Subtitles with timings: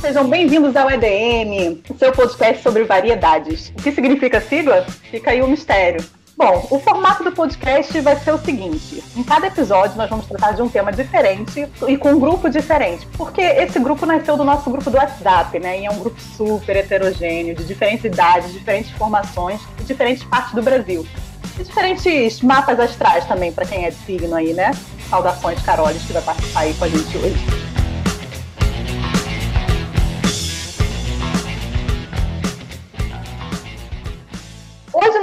[0.00, 3.72] Sejam bem-vindos ao EDM, o seu podcast sobre variedades.
[3.76, 4.86] O que significa sigla?
[5.10, 6.04] Fica aí o mistério.
[6.36, 10.52] Bom, o formato do podcast vai ser o seguinte: em cada episódio nós vamos tratar
[10.52, 14.70] de um tema diferente e com um grupo diferente, porque esse grupo nasceu do nosso
[14.70, 15.80] grupo do WhatsApp, né?
[15.80, 20.62] E é um grupo super heterogêneo, de diferentes idades, diferentes formações e diferentes partes do
[20.62, 21.04] Brasil.
[21.58, 24.70] E diferentes mapas astrais também, para quem é de signo aí, né?
[25.10, 27.77] Saudações, Carolis, que vai participar aí com a gente hoje.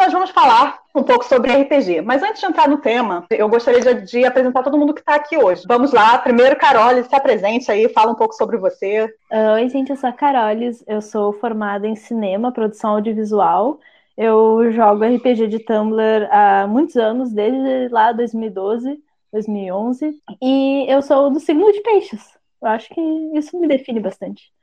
[0.05, 2.02] Nós vamos falar um pouco sobre RPG.
[2.02, 5.16] Mas antes de entrar no tema, eu gostaria de, de apresentar todo mundo que está
[5.16, 5.63] aqui hoje.
[5.68, 9.12] Vamos lá, primeiro, Carolis, se apresente aí, fala um pouco sobre você.
[9.55, 13.80] Oi, gente, eu sou a Carolis, eu sou formada em cinema, produção audiovisual.
[14.16, 19.02] Eu jogo RPG de Tumblr há muitos anos, desde lá 2012,
[19.34, 20.22] 2011.
[20.40, 22.38] E eu sou do signo de peixes.
[22.62, 23.02] Eu acho que
[23.34, 24.54] isso me define bastante.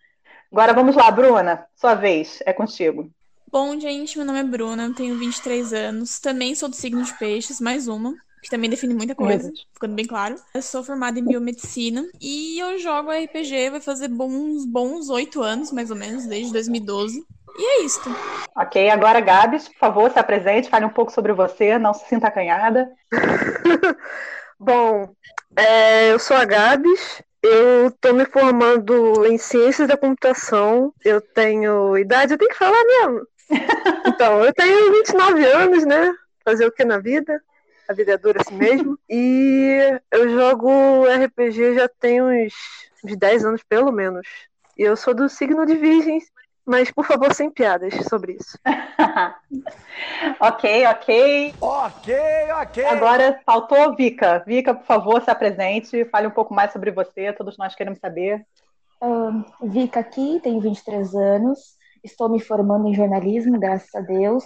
[0.53, 3.11] Agora vamos lá, Bruna, sua vez, é contigo.
[3.53, 7.61] Bom, gente, meu nome é Bruna, tenho 23 anos, também sou do signo de peixes,
[7.61, 9.55] mais uma, que também define muita coisa, uhum.
[9.75, 10.37] ficando bem claro.
[10.55, 15.71] Eu sou formada em biomedicina e eu jogo RPG, vai fazer bons bons oito anos,
[15.71, 17.23] mais ou menos, desde 2012.
[17.59, 18.01] E é isso.
[18.57, 22.29] Ok, agora Gabs, por favor, se apresente, fale um pouco sobre você, não se sinta
[22.29, 22.91] acanhada.
[24.59, 25.15] Bom,
[25.55, 31.99] é, eu sou a Gabs, eu estou me formando em ciências da computação, eu tenho
[31.99, 33.27] idade, eu tenho que falar mesmo.
[34.07, 36.13] Então, eu tenho 29 anos, né?
[36.45, 37.41] Fazer o que na vida?
[37.89, 38.99] A vida é dura assim mesmo.
[39.09, 42.55] E eu jogo RPG já tem uns,
[43.05, 44.27] uns 10 anos, pelo menos.
[44.77, 46.19] E eu sou do signo de Virgem,
[46.65, 48.59] mas por favor, sem piadas sobre isso.
[50.41, 51.55] ok, ok.
[51.61, 52.15] Ok,
[52.63, 52.85] ok.
[52.87, 54.43] Agora faltou Vika.
[54.47, 58.47] Vika, por favor, se apresente, fale um pouco mais sobre você, todos nós queremos saber.
[59.03, 61.82] Uh, Vika aqui, tenho 23 anos.
[62.03, 64.45] Estou me formando em jornalismo, graças a Deus.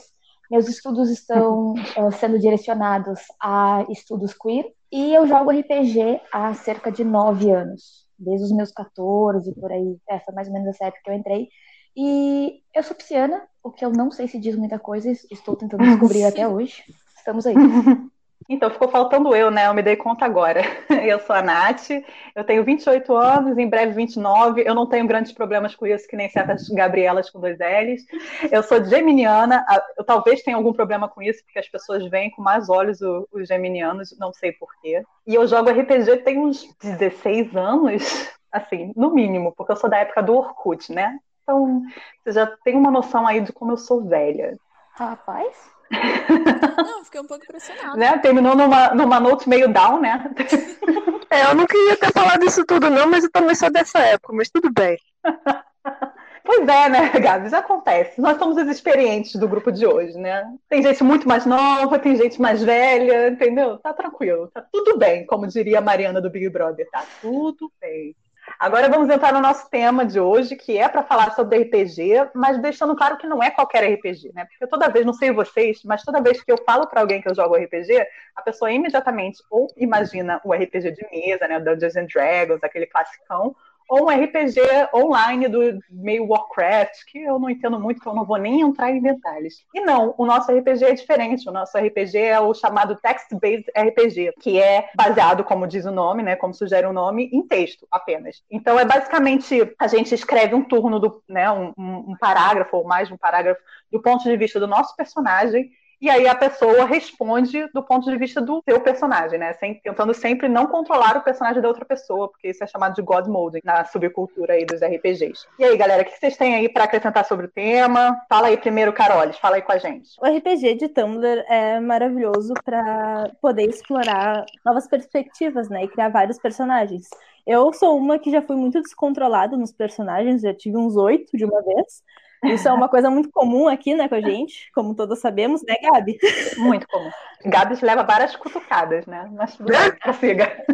[0.51, 6.93] Meus estudos estão uh, sendo direcionados a estudos queer e eu jogo RPG há cerca
[6.93, 9.97] de nove anos, desde os meus 14 por aí.
[10.09, 11.49] É, foi mais ou menos essa época que eu entrei.
[11.97, 15.83] E eu sou pisciana, o que eu não sei se diz muita coisa, estou tentando
[15.83, 16.85] descobrir até hoje.
[17.17, 17.55] Estamos aí.
[18.49, 19.67] Então, ficou faltando eu, né?
[19.67, 20.63] Eu me dei conta agora.
[21.07, 21.91] Eu sou a Nath,
[22.35, 24.63] eu tenho 28 anos, em breve 29.
[24.67, 28.05] Eu não tenho grandes problemas com isso, que nem certas Gabrielas com dois L's.
[28.51, 29.65] Eu sou geminiana,
[29.97, 33.47] eu talvez tenha algum problema com isso, porque as pessoas veem com mais olhos os
[33.47, 35.05] geminianos, não sei porquê.
[35.27, 39.99] E eu jogo RPG tem uns 16 anos, assim, no mínimo, porque eu sou da
[39.99, 41.19] época do Orkut, né?
[41.43, 41.83] Então,
[42.25, 44.57] você já tem uma noção aí de como eu sou velha.
[44.95, 45.76] Rapaz.
[45.91, 47.97] Não, fiquei um pouco impressionada.
[47.97, 48.19] Né?
[48.19, 50.31] Terminou numa, numa note meio down, né?
[51.29, 54.33] É, eu não queria ter falado isso tudo, não, mas eu também sou dessa época,
[54.33, 54.97] mas tudo bem.
[56.47, 57.49] Pois é, né, Gabi?
[57.49, 58.21] Já acontece.
[58.21, 60.45] Nós somos os experientes do grupo de hoje, né?
[60.69, 63.77] Tem gente muito mais nova, tem gente mais velha, entendeu?
[63.79, 68.15] Tá tranquilo, tá tudo bem, como diria a Mariana do Big Brother, tá tudo bem.
[68.59, 72.59] Agora vamos entrar no nosso tema de hoje, que é para falar sobre RPG, mas
[72.61, 74.47] deixando claro que não é qualquer RPG, né?
[74.47, 77.29] Porque toda vez, não sei vocês, mas toda vez que eu falo para alguém que
[77.29, 82.07] eu jogo RPG, a pessoa imediatamente ou imagina o RPG de mesa, né, Dungeons and
[82.07, 83.55] Dragons, aquele classicão,
[83.89, 84.61] ou um RPG
[84.95, 88.91] online do meio Warcraft, que eu não entendo muito, então eu não vou nem entrar
[88.91, 89.65] em detalhes.
[89.75, 91.49] E não, o nosso RPG é diferente.
[91.49, 96.23] O nosso RPG é o chamado Text-Based RPG, que é baseado, como diz o nome,
[96.23, 98.43] né, como sugere o nome, em texto apenas.
[98.51, 103.09] Então é basicamente a gente escreve um turno do, né, um, um parágrafo ou mais
[103.09, 103.61] de um parágrafo
[103.91, 105.71] do ponto de vista do nosso personagem
[106.01, 109.53] e aí a pessoa responde do ponto de vista do seu personagem, né?
[109.55, 113.03] Sem, tentando sempre não controlar o personagem da outra pessoa, porque isso é chamado de
[113.03, 115.47] God Mode na subcultura aí dos RPGs.
[115.59, 118.21] E aí, galera, o que vocês têm aí para acrescentar sobre o tema?
[118.29, 120.11] Fala aí primeiro, Carolis, fala aí com a gente.
[120.21, 125.85] O RPG de Tumblr é maravilhoso para poder explorar novas perspectivas, né?
[125.85, 127.09] E criar vários personagens.
[127.47, 131.45] Eu sou uma que já fui muito descontrolada nos personagens, já tive uns oito de
[131.45, 132.03] uma vez.
[132.45, 135.75] Isso é uma coisa muito comum aqui, né, com a gente, como todos sabemos, né,
[135.83, 136.19] Gabi?
[136.59, 137.11] Muito comum.
[137.45, 139.29] Gabi leva várias cutucadas, né?
[139.33, 139.57] Mas
[140.03, 140.65] prossiga.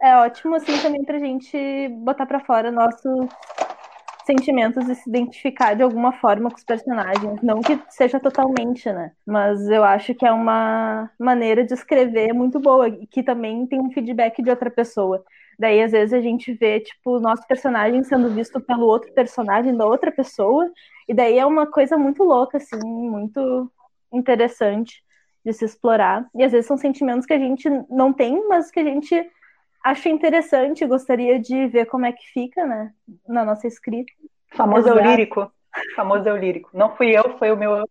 [0.00, 3.28] É ótimo, assim, também pra gente botar pra fora nossos
[4.26, 7.40] sentimentos e se identificar de alguma forma com os personagens.
[7.42, 9.12] Não que seja totalmente, né?
[9.24, 13.92] Mas eu acho que é uma maneira de escrever muito boa que também tem um
[13.92, 15.24] feedback de outra pessoa.
[15.58, 19.74] Daí, às vezes, a gente vê, tipo, o nosso personagem sendo visto pelo outro personagem
[19.74, 20.70] da outra pessoa.
[21.08, 23.70] E daí é uma coisa muito louca, assim, muito
[24.12, 25.02] interessante
[25.44, 26.26] de se explorar.
[26.34, 29.14] E às vezes são sentimentos que a gente não tem, mas que a gente
[29.86, 32.92] acho interessante, gostaria de ver como é que fica, né,
[33.26, 34.12] na nossa escrita.
[34.48, 35.50] Famoso eu lírico.
[35.94, 36.70] Famoso eu lírico.
[36.72, 37.88] Não fui eu, foi o meu.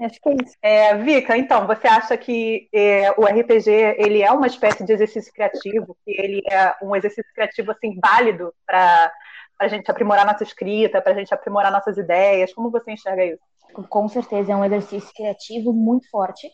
[0.00, 0.56] Acho que é isso.
[0.60, 5.32] É, Vika, então, você acha que é, o RPG ele é uma espécie de exercício
[5.32, 9.12] criativo, que ele é um exercício criativo assim válido para
[9.58, 12.52] a gente aprimorar nossa escrita, para a gente aprimorar nossas ideias?
[12.52, 13.42] Como você enxerga isso?
[13.88, 16.50] Com certeza é um exercício criativo muito forte,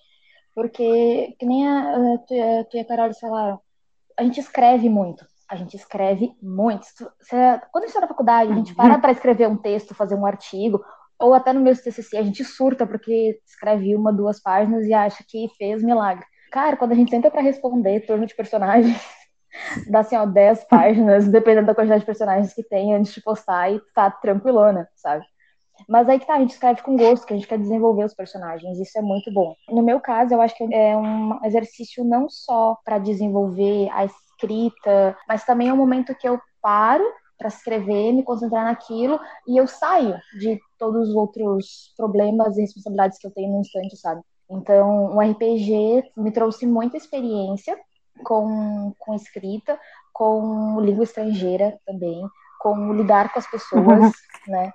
[0.54, 2.34] porque que nem a, a, tu,
[2.70, 3.60] tu e a Carol falaram,
[4.19, 6.87] a gente escreve muito a gente escreve muito.
[7.73, 10.26] Quando a gente está na faculdade, a gente para para escrever um texto, fazer um
[10.26, 10.85] artigo,
[11.19, 15.25] ou até no meu TCC, a gente surta porque escreve uma, duas páginas e acha
[15.26, 16.25] que fez milagre.
[16.53, 19.03] Cara, quando a gente senta para responder turno de personagens,
[19.91, 23.73] dá assim, ó, 10 páginas, dependendo da quantidade de personagens que tem antes de postar,
[23.73, 25.25] e tá tranquilona, sabe?
[25.88, 28.14] Mas aí que tá, a gente escreve com gosto, que a gente quer desenvolver os
[28.14, 29.54] personagens, isso é muito bom.
[29.69, 35.16] No meu caso, eu acho que é um exercício não só para desenvolver a escrita,
[35.28, 37.04] mas também é um momento que eu paro
[37.38, 43.19] para escrever, me concentrar naquilo e eu saio de todos os outros problemas e responsabilidades
[43.19, 44.20] que eu tenho no instante, sabe?
[44.50, 47.78] Então, o RPG me trouxe muita experiência
[48.25, 49.78] com, com escrita,
[50.12, 52.20] com língua estrangeira também,
[52.60, 54.12] com lidar com as pessoas,
[54.48, 54.72] né?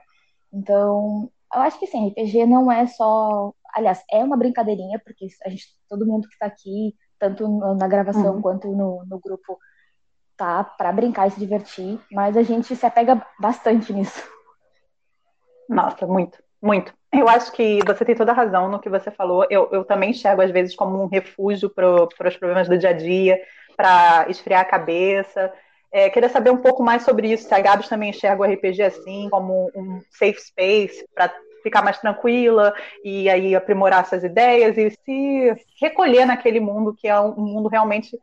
[0.53, 5.50] Então, eu acho que sim, RPG não é só, aliás, é uma brincadeirinha porque a
[5.50, 8.41] gente, todo mundo que está aqui tanto na gravação uhum.
[8.41, 9.57] quanto no, no grupo,
[10.35, 10.63] tá?
[10.63, 14.21] Para brincar e se divertir, mas a gente se apega bastante nisso.
[15.69, 16.94] Nossa, muito, muito.
[17.13, 19.45] Eu acho que você tem toda a razão no que você falou.
[19.50, 22.94] Eu, eu também enxergo, às vezes, como um refúgio para os problemas do dia a
[22.94, 23.39] dia,
[23.77, 25.53] para esfriar a cabeça.
[25.94, 27.48] É, queria saber um pouco mais sobre isso.
[27.48, 31.31] Se a Gabs também enxerga o RPG assim, como um safe space para
[31.62, 32.74] ficar mais tranquila
[33.06, 38.19] e aí aprimorar suas ideias e se recolher naquele mundo que é um mundo realmente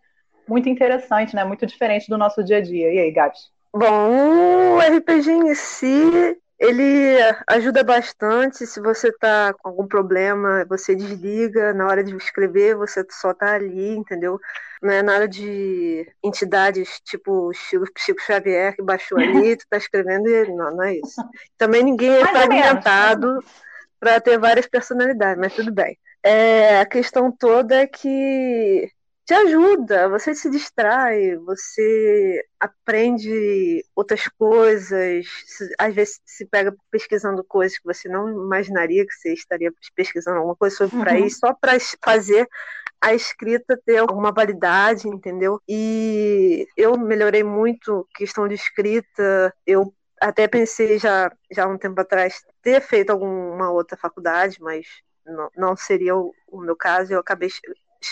[0.49, 1.45] muito interessante, né?
[1.45, 2.93] Muito diferente do nosso dia a dia.
[2.93, 3.39] E aí, Gabs?
[3.73, 7.17] Bom, o RPG em si, ele
[7.47, 8.67] ajuda bastante.
[8.67, 11.73] Se você está com algum problema, você desliga.
[11.73, 14.39] Na hora de escrever, você só está ali, entendeu?
[14.83, 20.29] Não é nada de entidades tipo Chico, Chico Xavier que baixou ali, tu tá escrevendo
[20.29, 21.23] e não, não é isso.
[21.57, 23.43] Também ninguém é fragmentado
[23.99, 25.99] para ter várias personalidades, mas tudo bem.
[26.23, 28.91] É, a questão toda é que
[29.31, 35.25] te ajuda, você se distrai, você aprende outras coisas,
[35.79, 40.57] às vezes se pega pesquisando coisas que você não imaginaria que você estaria pesquisando alguma
[40.57, 41.03] coisa sobre uhum.
[41.05, 42.49] para isso, só para fazer
[43.01, 45.61] a escrita ter alguma validade, entendeu?
[45.69, 52.43] E eu melhorei muito questão de escrita, eu até pensei já, já um tempo atrás
[52.61, 54.89] ter feito alguma outra faculdade, mas
[55.25, 57.49] não, não seria o, o meu caso, eu acabei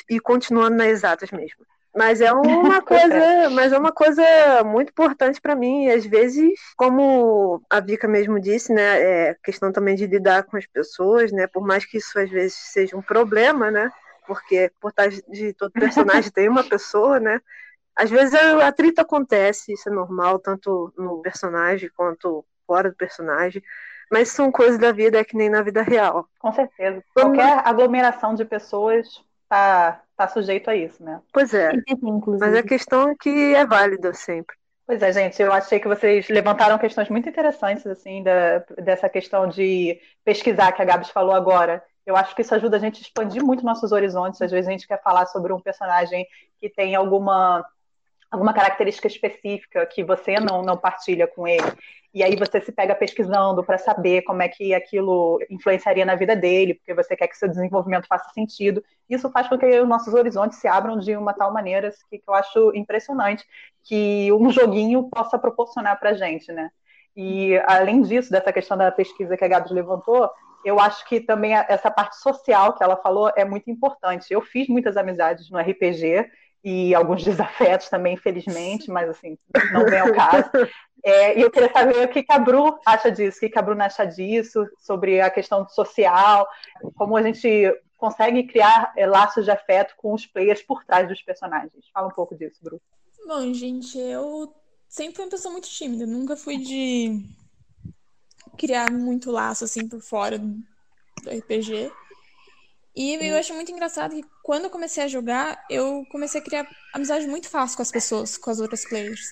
[0.08, 1.64] e continuando nas exatas mesmo.
[1.96, 4.23] Mas é uma coisa, mas é uma coisa
[4.64, 5.87] muito importante para mim.
[5.87, 10.56] E às vezes, como a Vika mesmo disse, né, é questão também de lidar com
[10.56, 11.46] as pessoas, né?
[11.46, 13.90] Por mais que isso às vezes seja um problema, né?
[14.26, 17.40] Porque por trás de todo personagem tem uma pessoa, né?
[17.96, 23.61] Às vezes a atrito acontece, isso é normal, tanto no personagem quanto fora do personagem.
[24.11, 26.29] Mas são coisas da vida, é que nem na vida real.
[26.38, 27.02] Com certeza.
[27.12, 31.20] Qualquer aglomeração de pessoas tá, tá sujeito a isso, né?
[31.32, 31.72] Pois é.
[32.38, 34.56] Mas a questão é que é válida sempre.
[34.86, 39.46] Pois é, gente, eu achei que vocês levantaram questões muito interessantes, assim, da, dessa questão
[39.46, 41.84] de pesquisar que a Gabs falou agora.
[42.06, 44.40] Eu acho que isso ajuda a gente a expandir muito nossos horizontes.
[44.40, 46.26] Às vezes a gente quer falar sobre um personagem
[46.58, 47.62] que tem alguma
[48.30, 51.66] alguma característica específica que você não, não partilha com ele.
[52.12, 56.35] E aí você se pega pesquisando para saber como é que aquilo influenciaria na vida
[56.35, 58.82] dele, porque você quer que seu desenvolvimento faça sentido.
[59.08, 62.28] Isso faz com que os nossos horizontes se abram de uma tal maneira que, que
[62.28, 63.47] eu acho impressionante
[63.85, 66.70] que um joguinho possa proporcionar para a gente, né?
[67.16, 70.30] E além disso, dessa questão da pesquisa que a Gabs levantou,
[70.64, 74.32] eu acho que também essa parte social que ela falou é muito importante.
[74.32, 76.30] Eu fiz muitas amizades no RPG
[76.64, 79.38] e alguns desafetos também, infelizmente, mas assim,
[79.72, 80.50] não vem ao caso.
[81.04, 83.86] É, e eu queria saber o que a Bru acha disso, o que a Bruna
[83.86, 86.44] acha disso, sobre a questão social,
[86.96, 91.22] como a gente consegue criar é, laços de afeto com os players por trás dos
[91.22, 91.84] personagens.
[91.94, 92.80] Fala um pouco disso, Bru.
[93.26, 94.52] Bom, gente, eu
[94.88, 97.24] sempre fui uma pessoa muito tímida, nunca fui de
[98.56, 101.92] criar muito laço assim por fora do RPG.
[102.97, 106.68] E eu acho muito engraçado que quando eu comecei a jogar, eu comecei a criar
[106.92, 109.23] amizade muito fácil com as pessoas, com as outras players.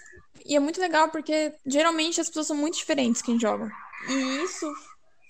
[0.44, 3.70] E é muito legal porque geralmente as pessoas são muito diferentes quem joga.
[4.08, 4.70] E isso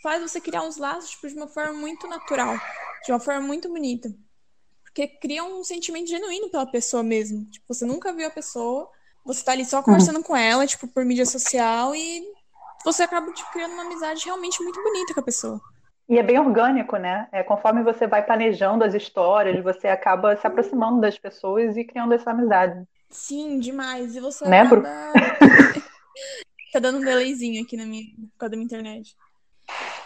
[0.03, 2.59] faz você criar uns laços tipo, de uma forma muito natural,
[3.05, 4.15] de uma forma muito bonita.
[4.85, 7.45] Porque cria um sentimento genuíno pela pessoa mesmo.
[7.51, 8.91] Tipo, você nunca viu a pessoa,
[9.25, 10.23] você tá ali só conversando uhum.
[10.23, 12.23] com ela, tipo, por mídia social, e
[12.85, 15.61] você acaba tipo, criando uma amizade realmente muito bonita com a pessoa.
[16.09, 17.29] E é bem orgânico, né?
[17.33, 22.15] É, conforme você vai planejando as histórias, você acaba se aproximando das pessoas e criando
[22.15, 22.87] essa amizade.
[23.11, 24.15] Sim, demais.
[24.15, 24.83] E você né, acaba...
[26.73, 29.17] tá dando um delayzinho aqui na minha, por causa da minha internet.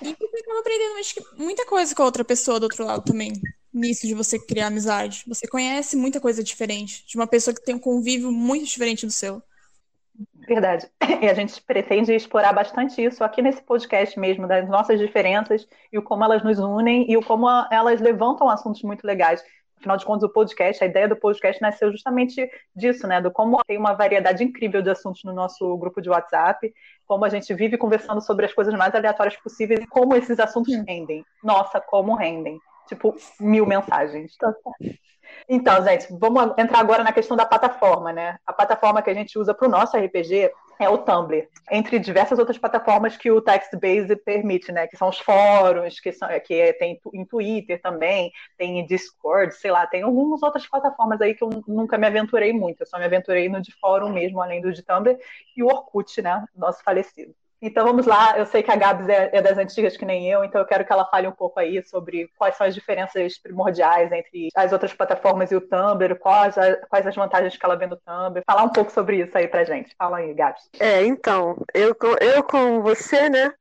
[0.01, 3.05] E você acaba aprendendo acho que, muita coisa com a outra pessoa do outro lado
[3.05, 3.33] também.
[3.73, 5.23] Nisso de você criar amizade.
[5.29, 7.05] Você conhece muita coisa diferente.
[7.07, 9.43] De uma pessoa que tem um convívio muito diferente do seu.
[10.51, 10.91] Verdade.
[11.23, 15.99] E a gente pretende explorar bastante isso aqui nesse podcast mesmo, das nossas diferenças e
[15.99, 19.45] o como elas nos unem e o como elas levantam assuntos muito legais.
[19.77, 23.21] Afinal de contas, o podcast, a ideia do podcast nasceu justamente disso, né?
[23.21, 26.73] Do como tem uma variedade incrível de assuntos no nosso grupo de WhatsApp,
[27.07, 30.75] como a gente vive conversando sobre as coisas mais aleatórias possíveis e como esses assuntos
[30.87, 31.25] rendem.
[31.45, 32.59] Nossa, como rendem.
[32.89, 34.37] Tipo, mil mensagens.
[35.49, 38.39] Então, gente, vamos entrar agora na questão da plataforma, né?
[38.47, 42.39] A plataforma que a gente usa para o nosso RPG é o Tumblr, entre diversas
[42.39, 44.87] outras plataformas que o text-based permite, né?
[44.87, 49.71] Que são os fóruns, que, são, que tem em Twitter também, tem em Discord, sei
[49.71, 52.81] lá, tem algumas outras plataformas aí que eu nunca me aventurei muito.
[52.81, 55.19] Eu só me aventurei no de fórum mesmo, além do de Tumblr,
[55.57, 56.45] e o Orkut, né?
[56.57, 57.35] Nosso falecido.
[57.63, 60.43] Então vamos lá, eu sei que a Gabs é, é, das antigas que nem eu,
[60.43, 64.11] então eu quero que ela fale um pouco aí sobre quais são as diferenças primordiais
[64.13, 67.87] entre as outras plataformas e o Tumblr, quais, a, quais as vantagens que ela vê
[67.87, 68.43] no Tumblr.
[68.47, 69.95] Falar um pouco sobre isso aí pra gente.
[69.99, 70.71] Fala aí, Gabs.
[70.79, 73.53] É, então, eu, eu com você, né,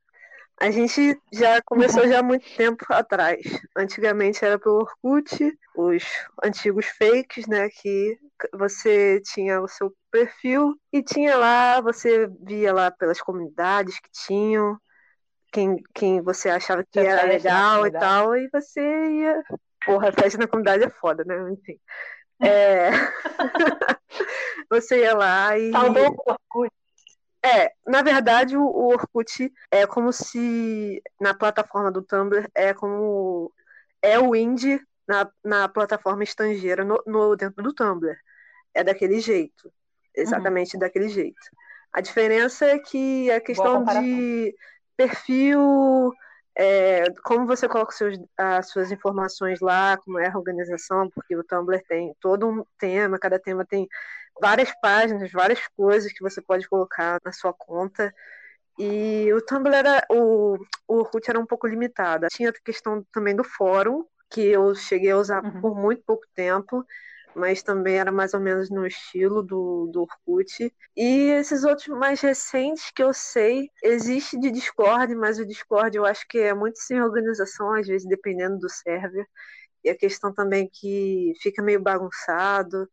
[0.59, 3.39] a gente já começou já há muito tempo atrás.
[3.77, 6.03] Antigamente era pelo Orkut, os
[6.43, 7.69] antigos fakes, né?
[7.69, 8.17] Que
[8.53, 14.77] você tinha o seu perfil e tinha lá, você via lá pelas comunidades que tinham,
[15.51, 19.41] quem, quem você achava que era legal e tal, e você ia.
[19.85, 21.53] Porra, festa na comunidade é foda, né?
[21.53, 21.79] Enfim.
[22.41, 22.89] É...
[24.69, 25.71] você ia lá e.
[25.71, 26.78] Saudou o Orkut.
[27.43, 33.51] É, na verdade, o, o Orkut é como se na plataforma do Tumblr é como
[34.01, 38.15] é o indie na, na plataforma estrangeira no, no dentro do Tumblr.
[38.73, 39.71] É daquele jeito,
[40.15, 40.79] exatamente uhum.
[40.79, 41.39] daquele jeito.
[41.91, 44.53] A diferença é que a questão de
[44.95, 46.13] perfil,
[46.55, 51.43] é, como você coloca seus, as suas informações lá, como é a organização, porque o
[51.43, 53.87] Tumblr tem todo um tema, cada tema tem
[54.41, 58.13] várias páginas, várias coisas que você pode colocar na sua conta.
[58.77, 60.05] E o Tumblr era.
[60.09, 62.27] O, o Orkut era um pouco limitado.
[62.31, 65.59] Tinha a questão também do fórum, que eu cheguei a usar uhum.
[65.59, 66.85] por muito pouco tempo,
[67.35, 70.73] mas também era mais ou menos no estilo do, do Orkut.
[70.95, 76.05] E esses outros mais recentes que eu sei, existe de Discord, mas o Discord eu
[76.05, 79.25] acho que é muito sem organização, às vezes dependendo do server.
[79.83, 82.89] E a questão também que fica meio bagunçado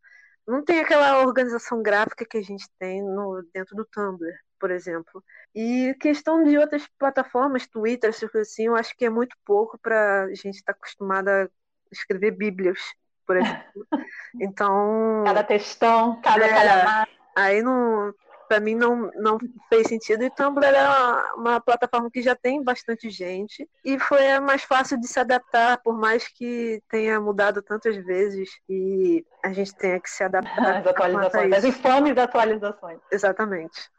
[0.46, 5.22] não tem aquela organização gráfica que a gente tem no, dentro do Tumblr, por exemplo.
[5.54, 10.34] E questão de outras plataformas, Twitter, assim, eu acho que é muito pouco para a
[10.34, 11.48] gente estar tá acostumada a
[11.90, 12.78] escrever bíblias,
[13.26, 13.86] por exemplo.
[14.38, 15.24] Então.
[15.24, 18.14] Cada textão, cada é, Aí não,
[18.48, 19.38] para mim não, não
[19.68, 20.24] fez sentido.
[20.24, 24.98] E Tumblr é uma, uma, plataforma que já tem bastante gente e foi mais fácil
[24.98, 30.10] de se adaptar, por mais que tenha mudado tantas vezes e a gente tenha que
[30.10, 30.46] se adaptar.
[30.80, 33.00] As atualizações, as infames atualizações.
[33.10, 33.90] Exatamente.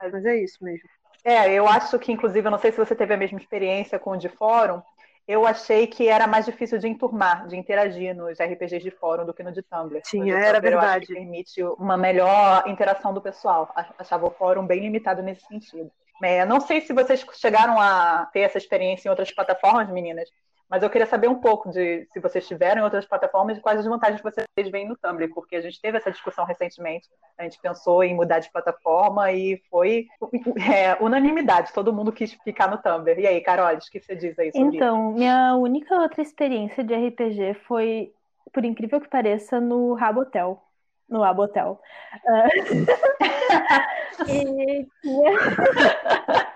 [0.00, 0.88] Mas é isso mesmo.
[1.24, 4.10] É, eu acho que, inclusive, eu não sei se você teve a mesma experiência com
[4.10, 4.82] o de fórum,
[5.26, 9.32] eu achei que era mais difícil de enturmar, de interagir nos RPGs de fórum do
[9.32, 10.00] que no de Tumblr.
[10.04, 11.06] Sim, era Tumblr, verdade.
[11.06, 13.72] Permite uma melhor interação do pessoal.
[13.98, 15.90] Achava o fórum bem limitado nesse sentido.
[16.22, 20.28] É, não sei se vocês chegaram a ter essa experiência em outras plataformas, meninas,
[20.74, 23.78] mas eu queria saber um pouco de se vocês tiveram em outras plataformas e quais
[23.78, 27.08] as vantagens que vocês veem no Tumblr, porque a gente teve essa discussão recentemente.
[27.38, 30.08] A gente pensou em mudar de plataforma e foi
[30.68, 33.20] é, unanimidade, todo mundo quis ficar no Tumblr.
[33.20, 35.18] E aí, Carol, o que você diz aí sobre Então, isso?
[35.18, 38.12] minha única outra experiência de RPG foi,
[38.52, 40.60] por incrível que pareça, no Rabotel.
[41.08, 41.80] No Abotel.
[42.24, 42.48] Uh...
[44.28, 45.30] e, tinha...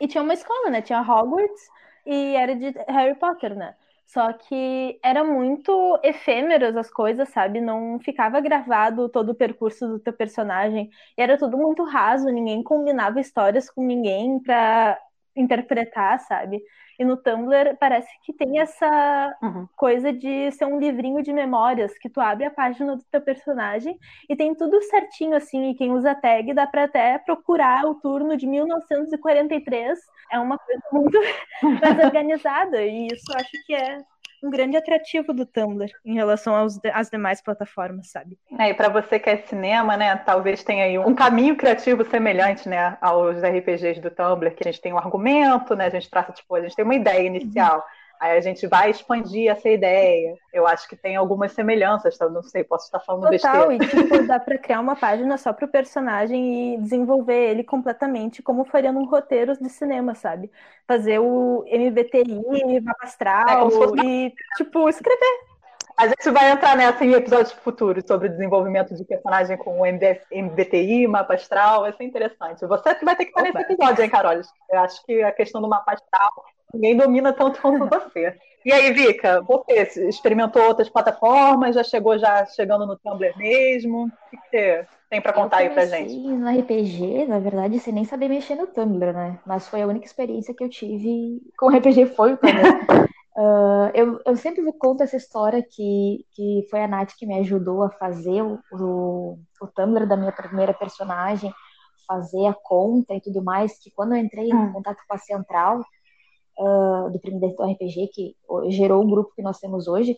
[0.00, 0.80] e tinha uma escola, né?
[0.80, 1.68] Tinha Hogwarts
[2.06, 3.74] e era de Harry Potter, né?
[4.06, 7.60] Só que era muito efêmeras as coisas, sabe?
[7.60, 10.90] Não ficava gravado todo o percurso do teu personagem.
[11.16, 14.98] Era tudo muito raso, ninguém combinava histórias com ninguém pra
[15.36, 16.62] interpretar, sabe?
[16.98, 19.66] E no Tumblr parece que tem essa uhum.
[19.76, 23.98] coisa de ser um livrinho de memórias, que tu abre a página do teu personagem
[24.28, 28.36] e tem tudo certinho assim, e quem usa tag dá para até procurar o turno
[28.36, 29.98] de 1943.
[30.30, 31.18] É uma coisa muito
[31.80, 33.98] mais organizada, e isso acho que é
[34.42, 38.36] um grande atrativo do Tumblr em relação aos, às demais plataformas, sabe?
[38.58, 42.68] É, e para você que é cinema, né, talvez tenha aí um caminho criativo semelhante,
[42.68, 46.32] né, aos RPGs do Tumblr, que a gente tem um argumento, né, a gente traça,
[46.32, 47.76] tipo, a gente tem uma ideia inicial.
[47.76, 48.01] Uhum.
[48.22, 50.36] Aí a gente vai expandir essa ideia.
[50.52, 52.28] Eu acho que tem algumas semelhanças, tá?
[52.28, 53.84] não sei, posso estar falando Total, besteira.
[53.84, 58.64] e tipo, dá para criar uma página só pro personagem e desenvolver ele completamente como
[58.64, 60.52] faria num roteiro de cinema, sabe?
[60.86, 65.40] Fazer o MBTI, mapa astral é, e, tipo, escrever.
[65.96, 69.84] A gente vai entrar nessa em episódios futuros sobre o desenvolvimento de personagem com o
[69.84, 72.64] MBTI, mapa astral, vai ser interessante.
[72.64, 73.58] Você que vai ter que estar Opa.
[73.58, 74.32] nesse episódio, hein, Carol?
[74.70, 76.30] Eu acho que a questão do mapa astral
[76.72, 78.36] Ninguém domina tanto quanto você.
[78.64, 81.74] E aí, Vika, você experimentou outras plataformas?
[81.74, 84.04] Já chegou já chegando no Tumblr mesmo?
[84.04, 86.16] O que você tem para contar aí pra gente?
[86.16, 89.40] No RPG, na verdade, você nem saber mexer no Tumblr, né?
[89.44, 93.08] Mas foi a única experiência que eu tive com RPG foi o Tumblr.
[93.36, 97.82] uh, eu, eu sempre conto essa história que, que foi a Nath que me ajudou
[97.82, 101.52] a fazer o, o, o Tumblr da minha primeira personagem,
[102.06, 104.72] fazer a conta e tudo mais, que quando eu entrei em hum.
[104.72, 105.80] contato com a Central,
[106.58, 108.36] uh, do primeiro RPG, que
[108.68, 110.16] gerou o grupo que nós temos hoje,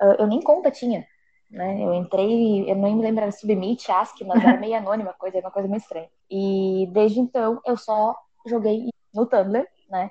[0.00, 1.06] uh, eu nem conta tinha.
[1.50, 1.82] Né?
[1.82, 5.50] Eu entrei, eu nem me lembro, era Submit, Ask, mas era meio anônima, coisa, uma
[5.50, 6.08] coisa meio estranha.
[6.30, 10.10] E desde então eu só joguei no Tumblr, né?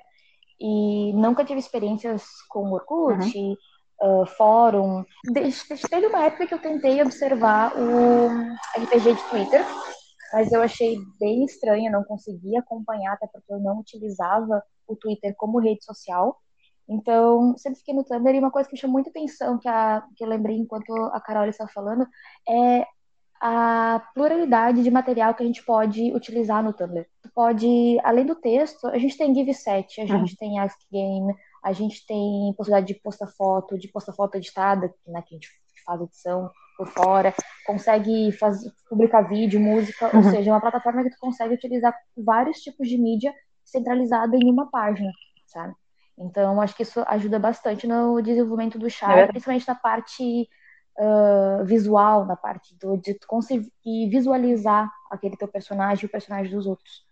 [0.60, 3.56] E nunca tive experiências com Orkut, uhum.
[4.00, 5.04] uh, fórum.
[5.32, 8.28] Desde, teve uma época que eu tentei observar o
[8.80, 9.66] RPG de Twitter,
[10.32, 15.34] mas eu achei bem estranho, não conseguia acompanhar, até porque eu não utilizava o Twitter
[15.36, 16.38] como rede social.
[16.88, 20.02] Então, sempre fiquei no Tumblr e uma coisa que me chamou muita atenção, que, a,
[20.16, 22.06] que eu lembrei enquanto a Carol estava falando,
[22.48, 22.86] é
[23.40, 27.06] a pluralidade de material que a gente pode utilizar no Tumblr.
[27.34, 30.36] Pode, além do texto, a gente tem give set, a gente uhum.
[30.38, 31.34] tem ask game,
[31.64, 35.48] a gente tem possibilidade de postar foto, de postar foto editada, né, que a gente
[35.84, 36.50] faz edição
[36.82, 37.32] por fora,
[37.64, 40.24] consegue fazer, publicar vídeo, música, uhum.
[40.24, 43.32] ou seja, é uma plataforma que tu consegue utilizar vários tipos de mídia
[43.64, 45.10] centralizada em uma página,
[45.46, 45.74] sabe?
[46.18, 49.26] Então, acho que isso ajuda bastante no desenvolvimento do chat, é.
[49.26, 50.48] principalmente na parte
[50.98, 53.70] uh, visual, na parte do, de conseguir
[54.10, 57.04] visualizar aquele teu personagem e o personagem dos outros.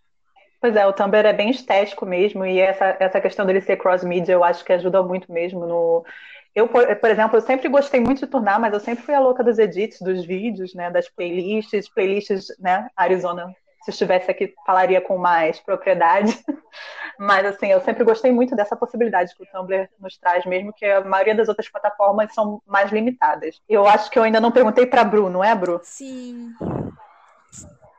[0.59, 4.33] Pois é, o Tumblr é bem estético mesmo, e essa, essa questão dele ser cross-media
[4.33, 6.05] eu acho que ajuda muito mesmo no.
[6.53, 9.43] Eu, por, exemplo, eu sempre gostei muito de turnar, mas eu sempre fui a louca
[9.43, 15.17] dos edits, dos vídeos, né, das playlists, playlists, né, Arizona se estivesse aqui falaria com
[15.17, 16.37] mais propriedade.
[17.19, 20.85] Mas assim, eu sempre gostei muito dessa possibilidade que o Tumblr nos traz, mesmo que
[20.85, 23.61] a maioria das outras plataformas são mais limitadas.
[23.69, 25.79] Eu acho que eu ainda não perguntei para Bru, não é, Bru?
[25.83, 26.51] Sim.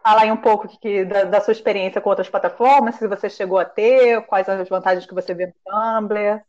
[0.03, 3.59] Fala aí um pouco que, da, da, sua experiência com outras plataformas, se você chegou
[3.59, 6.43] a ter, quais as vantagens que você vê no Tumblr.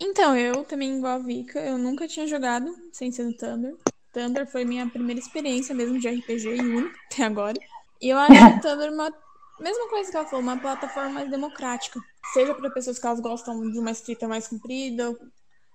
[0.00, 3.76] Então, eu também, igual a Vika, eu nunca tinha jogado sem ser no Tumblr.
[4.12, 7.58] Tumblr foi minha primeira experiência mesmo de RPG e única até agora.
[8.00, 9.14] E eu acho que o Tumblr é uma
[9.60, 12.00] mesma coisa que ela falou, uma plataforma mais democrática.
[12.32, 15.16] Seja para pessoas que elas gostam de uma escrita mais comprida,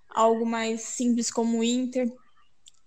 [0.10, 2.12] algo mais simples como o Inter.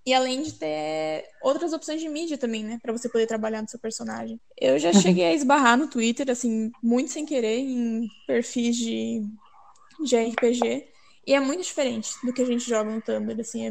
[0.04, 2.78] E além de ter outras opções de mídia também, né?
[2.82, 4.40] Pra você poder trabalhar no seu personagem.
[4.60, 9.22] Eu já cheguei a esbarrar no Twitter, assim, muito sem querer, em perfis de,
[10.04, 10.91] de RPG.
[11.26, 13.66] E é muito diferente do que a gente joga no Tumblr, assim.
[13.66, 13.70] É...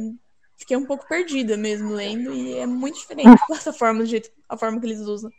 [0.58, 4.56] Fiquei um pouco perdida mesmo lendo, e é muito diferente a plataforma, do jeito, a
[4.56, 5.32] forma que eles usam.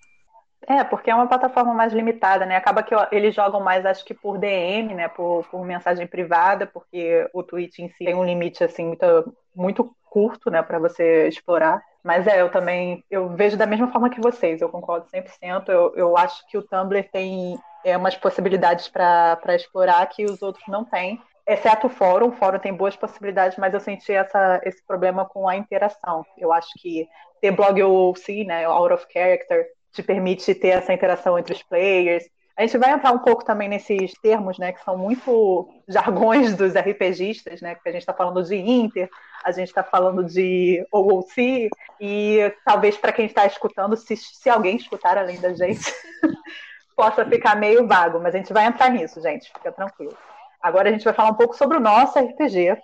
[0.67, 2.57] É, porque é uma plataforma mais limitada, né?
[2.57, 5.09] Acaba que eles jogam mais, acho que por DM, né?
[5.09, 9.97] Por, por mensagem privada, porque o tweet em si tem um limite, assim, muito, muito
[10.09, 10.63] curto, né?
[10.63, 11.83] Para você explorar.
[12.03, 15.69] Mas é, eu também, eu vejo da mesma forma que vocês, eu concordo 100%.
[15.69, 20.67] Eu, eu acho que o Tumblr tem é, umas possibilidades para explorar que os outros
[20.69, 21.21] não têm.
[21.47, 25.49] Exceto o fórum, o fórum tem boas possibilidades, mas eu senti essa, esse problema com
[25.49, 26.25] a interação.
[26.39, 27.09] Eu acho que
[27.41, 32.25] ter blog OOC, né, out of character, te permite ter essa interação entre os players.
[32.57, 36.75] A gente vai entrar um pouco também nesses termos, né, que são muito jargões dos
[36.75, 39.11] RPGistas, né, que a gente está falando de Inter,
[39.45, 41.69] a gente está falando de OOC,
[42.01, 45.93] e talvez para quem está escutando, se, se alguém escutar além da gente,
[46.95, 50.17] possa ficar meio vago, mas a gente vai entrar nisso, gente, fica tranquilo.
[50.63, 52.81] Agora a gente vai falar um pouco sobre o nosso RPG,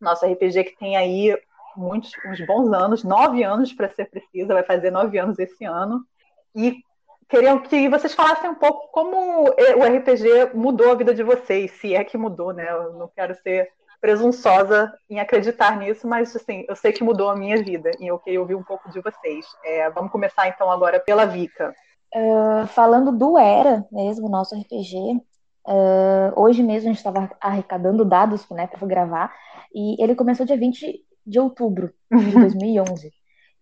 [0.00, 1.38] nosso RPG que tem aí
[1.76, 6.04] muitos, uns bons anos, nove anos para ser precisa, vai fazer nove anos esse ano.
[6.54, 6.82] E
[7.28, 11.94] queriam que vocês falassem um pouco como o RPG mudou a vida de vocês, se
[11.94, 12.70] é que mudou, né?
[12.70, 17.36] Eu não quero ser presunçosa em acreditar nisso, mas assim, eu sei que mudou a
[17.36, 19.46] minha vida e eu queria ouvir um pouco de vocês.
[19.64, 21.72] É, vamos começar então agora pela Vika.
[22.14, 25.22] Uh, falando do Era mesmo, nosso RPG,
[25.66, 29.32] Uh, hoje mesmo a gente estava arrecadando dados né, para gravar,
[29.74, 33.12] e ele começou dia 20 de outubro de 2011.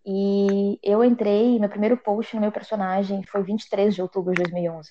[0.05, 4.89] e eu entrei, meu primeiro post no meu personagem foi 23 de outubro de 2011.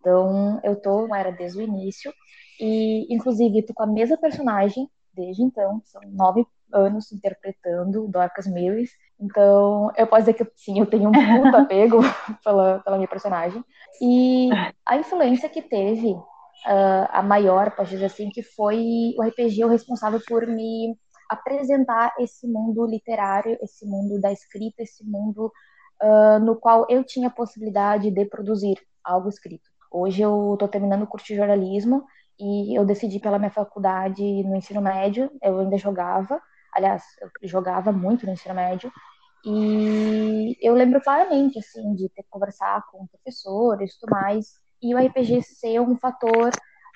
[0.00, 2.12] Então, eu tô, era desde o início,
[2.58, 8.92] e inclusive tô com a mesma personagem desde então, são nove anos interpretando Dorcas Mills.
[9.20, 12.00] Então, eu posso dizer que sim, eu tenho um puto apego
[12.42, 13.62] pela, pela minha personagem.
[14.00, 14.48] E
[14.86, 19.68] a influência que teve, uh, a maior, pode dizer assim, que foi o RPG o
[19.68, 20.96] responsável por me
[21.28, 25.52] apresentar esse mundo literário, esse mundo da escrita, esse mundo
[26.02, 29.70] uh, no qual eu tinha a possibilidade de produzir algo escrito.
[29.92, 32.04] Hoje eu estou terminando o curso de jornalismo
[32.38, 36.40] e eu decidi pela minha faculdade no ensino médio, eu ainda jogava,
[36.74, 37.04] aliás,
[37.42, 38.90] eu jogava muito no ensino médio,
[39.44, 44.94] e eu lembro claramente, assim, de ter que conversar com professores e tudo mais, e
[44.94, 46.50] o RPG ser um fator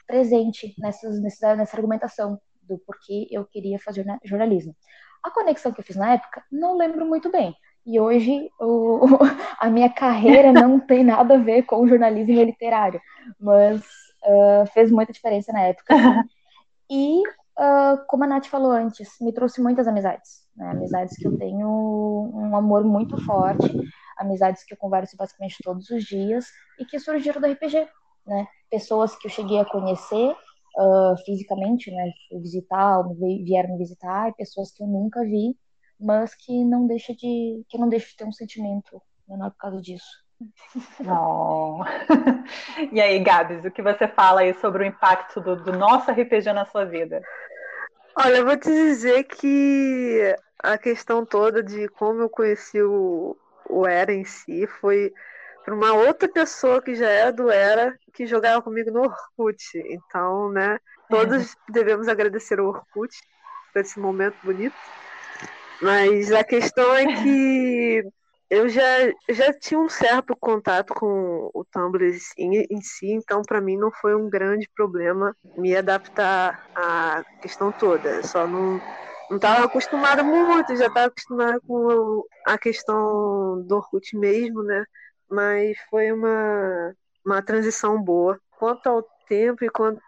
[0.07, 4.75] presente nessas, nessa, nessa argumentação do porquê eu queria fazer jornalismo.
[5.23, 7.55] A conexão que eu fiz na época, não lembro muito bem.
[7.87, 9.01] E hoje o,
[9.59, 13.01] a minha carreira não tem nada a ver com jornalismo literário,
[13.39, 13.81] mas
[14.25, 15.95] uh, fez muita diferença na época.
[16.91, 17.23] e,
[17.59, 20.47] uh, como a Nath falou antes, me trouxe muitas amizades.
[20.57, 20.71] Né?
[20.71, 23.71] Amizades que eu tenho um amor muito forte,
[24.19, 26.47] amizades que eu converso basicamente todos os dias
[26.79, 27.89] e que surgiram do RPG.
[28.27, 28.47] Né?
[28.71, 30.35] Pessoas que eu cheguei a conhecer
[30.77, 32.13] uh, fisicamente, né?
[32.41, 33.03] Visitar,
[33.45, 35.57] vieram me visitar, e pessoas que eu nunca vi,
[35.99, 39.81] mas que não deixa de que não deixa de ter um sentimento né, por causa
[39.81, 40.24] disso.
[42.93, 46.53] E aí, Gabs, o que você fala aí sobre o impacto do, do nosso RPG
[46.53, 47.23] na sua vida?
[48.17, 53.37] Olha, eu vou te dizer que a questão toda de como eu conheci o,
[53.69, 55.13] o Era em si foi
[55.65, 59.57] para uma outra pessoa que já era do Era, que jogava comigo no Orkut.
[59.75, 63.17] Então, né, todos devemos agradecer ao Orkut
[63.73, 64.77] por esse momento bonito.
[65.81, 68.05] Mas a questão é que
[68.51, 68.83] eu já,
[69.29, 73.91] já tinha um certo contato com o Tumblr em, em si, então para mim não
[73.91, 78.23] foi um grande problema me adaptar à questão toda.
[78.23, 78.81] Só não
[79.29, 84.85] não estava acostumada muito, já estava acostumada com a questão do Orkut mesmo, né?
[85.29, 88.39] Mas foi uma, uma transição boa.
[88.59, 90.01] Quanto ao tempo e quanto,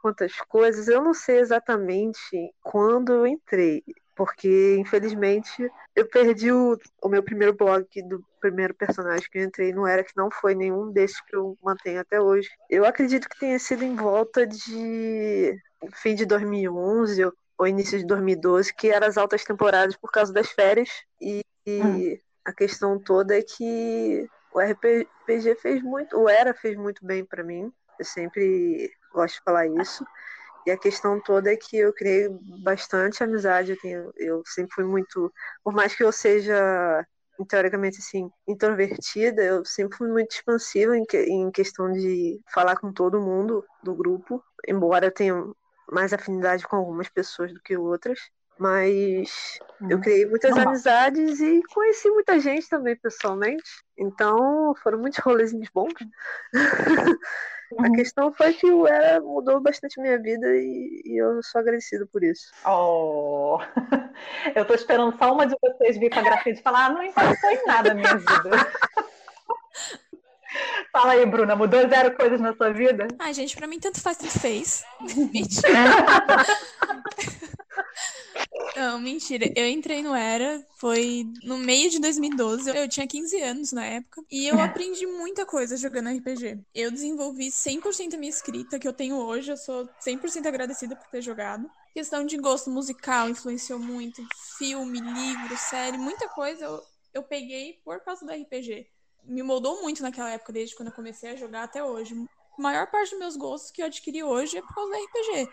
[0.00, 3.82] quantas coisas, eu não sei exatamente quando eu entrei
[4.14, 9.72] porque infelizmente eu perdi o, o meu primeiro blog do primeiro personagem que eu entrei
[9.72, 12.48] não era que não foi nenhum desses que eu mantenho até hoje.
[12.70, 15.58] Eu acredito que tenha sido em volta de
[15.94, 17.24] fim de 2011
[17.56, 20.88] ou início de 2012, que eram as altas temporadas por causa das férias
[21.20, 22.18] e, e hum.
[22.44, 27.42] a questão toda é que o RPG fez muito, o Era fez muito bem para
[27.42, 27.72] mim.
[27.98, 30.04] Eu sempre gosto de falar isso.
[30.66, 32.28] E a questão toda é que eu criei
[32.62, 33.72] bastante amizade.
[33.72, 35.32] Eu, tenho, eu sempre fui muito.
[35.62, 37.06] Por mais que eu seja,
[37.48, 42.92] teoricamente, assim, introvertida, eu sempre fui muito expansiva em, que, em questão de falar com
[42.92, 44.42] todo mundo do grupo.
[44.66, 45.34] Embora eu tenha
[45.90, 48.18] mais afinidade com algumas pessoas do que outras.
[48.58, 50.02] Mas eu uhum.
[50.02, 53.64] criei muitas amizades e conheci muita gente também pessoalmente.
[53.98, 55.92] Então foram muitos rolezinhos bons.
[57.78, 57.92] A uhum.
[57.92, 62.22] questão foi que o Era mudou bastante minha vida e, e, eu sou agradecido por
[62.22, 62.52] isso.
[62.64, 63.58] Oh,
[64.54, 67.02] eu tô esperando só uma de vocês vir com a grafite e falar, ah, não
[67.02, 68.34] impactou em nada a minha vida.
[70.92, 73.08] Fala aí, Bruna, mudou zero coisas na sua vida?
[73.18, 74.84] Ai, gente, pra mim tanto faz, tanto fez.
[78.76, 79.52] Não, mentira.
[79.54, 82.76] Eu entrei no Era, foi no meio de 2012.
[82.76, 84.22] Eu tinha 15 anos na época.
[84.30, 86.58] E eu aprendi muita coisa jogando RPG.
[86.74, 89.52] Eu desenvolvi 100% a minha escrita que eu tenho hoje.
[89.52, 91.70] Eu sou 100% agradecida por ter jogado.
[91.92, 94.20] Questão de gosto musical influenciou muito.
[94.58, 96.82] Filme, livro, série, muita coisa eu,
[97.14, 98.88] eu peguei por causa do RPG.
[99.22, 102.14] Me moldou muito naquela época, desde quando eu comecei a jogar até hoje.
[102.58, 105.48] A maior parte dos meus gostos que eu adquiri hoje é por causa do RPG.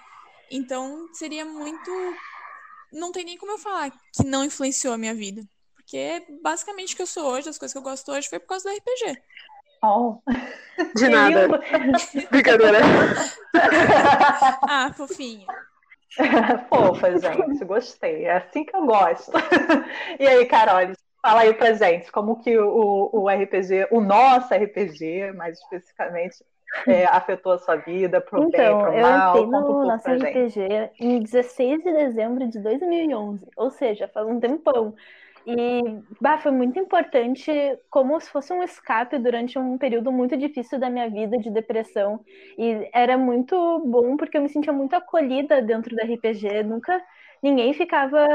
[0.49, 1.91] Então, seria muito
[2.91, 5.41] não tem nem como eu falar que não influenciou a minha vida.
[5.75, 8.47] Porque basicamente o que eu sou hoje, as coisas que eu gosto hoje, foi por
[8.47, 9.21] causa do RPG.
[9.83, 10.19] Oh.
[10.95, 11.47] De nada.
[12.29, 12.79] Brincadeira.
[14.69, 15.45] ah, fofinha.
[16.69, 18.25] Fofa, gente, gostei.
[18.25, 19.31] É assim que eu gosto.
[20.19, 25.33] E aí, Carol, fala aí pra gente, como que o, o RPG, o nosso RPG,
[25.33, 26.43] mais especificamente,
[26.87, 29.35] é, afetou a sua vida, pro então, bem, pro mal?
[29.35, 34.39] Eu entrei no nosso RPG em 16 de dezembro de 2011, ou seja, faz um
[34.39, 34.95] tempão.
[35.45, 35.81] E
[36.19, 37.51] bah, foi muito importante,
[37.89, 42.23] como se fosse um escape durante um período muito difícil da minha vida de depressão.
[42.57, 43.55] E era muito
[43.85, 46.63] bom porque eu me sentia muito acolhida dentro da RPG.
[46.63, 47.01] Nunca
[47.41, 48.27] ninguém ficava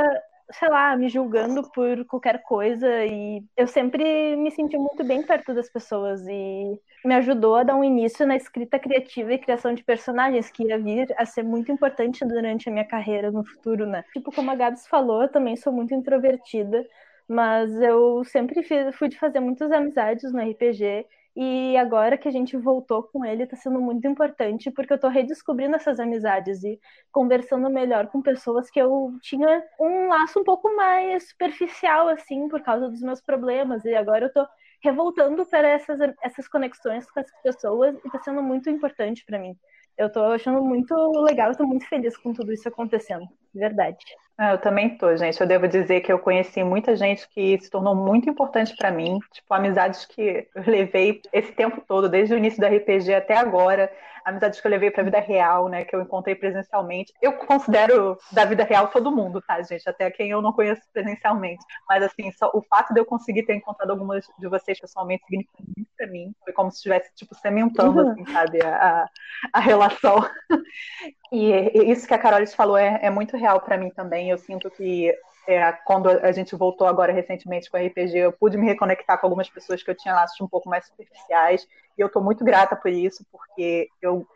[0.50, 5.52] sei lá, me julgando por qualquer coisa e eu sempre me senti muito bem perto
[5.54, 9.82] das pessoas e me ajudou a dar um início na escrita criativa e criação de
[9.84, 14.04] personagens que ia vir a ser muito importante durante a minha carreira no futuro, né?
[14.12, 16.86] Tipo, como a Gabs falou, eu também sou muito introvertida,
[17.28, 21.06] mas eu sempre fui de fazer muitas amizades no RPG
[21.36, 25.10] e agora que a gente voltou com ele, está sendo muito importante, porque eu estou
[25.10, 26.80] redescobrindo essas amizades e
[27.12, 32.62] conversando melhor com pessoas que eu tinha um laço um pouco mais superficial, assim, por
[32.62, 33.84] causa dos meus problemas.
[33.84, 34.46] E agora eu estou
[34.82, 39.54] revoltando para essas, essas conexões com as pessoas e está sendo muito importante para mim.
[39.98, 43.26] Eu estou achando muito legal, estou muito feliz com tudo isso acontecendo,
[43.58, 43.98] verdade.
[44.38, 45.40] Ah, eu também tô, gente.
[45.40, 49.18] Eu devo dizer que eu conheci muita gente que se tornou muito importante para mim,
[49.32, 53.90] tipo amizades que eu levei esse tempo todo, desde o início do RPG até agora,
[54.26, 57.14] amizades que eu levei para a vida real, né, que eu encontrei presencialmente.
[57.22, 59.88] Eu considero da vida real todo mundo, tá, gente?
[59.88, 61.64] Até quem eu não conheço presencialmente.
[61.88, 65.62] Mas assim, só o fato de eu conseguir ter encontrado algumas de vocês pessoalmente significa
[65.76, 66.34] muito para mim.
[66.44, 68.10] Foi como se estivesse tipo cementando, uhum.
[68.10, 69.08] assim, sabe, a,
[69.52, 70.28] a relação.
[71.32, 74.30] E isso que a Carol falou é, é muito real para mim também.
[74.30, 75.12] Eu sinto que
[75.46, 79.26] é, quando a gente voltou agora recentemente com a RPG, eu pude me reconectar com
[79.26, 81.66] algumas pessoas que eu tinha laços um pouco mais superficiais.
[81.96, 84.26] E eu estou muito grata por isso, porque eu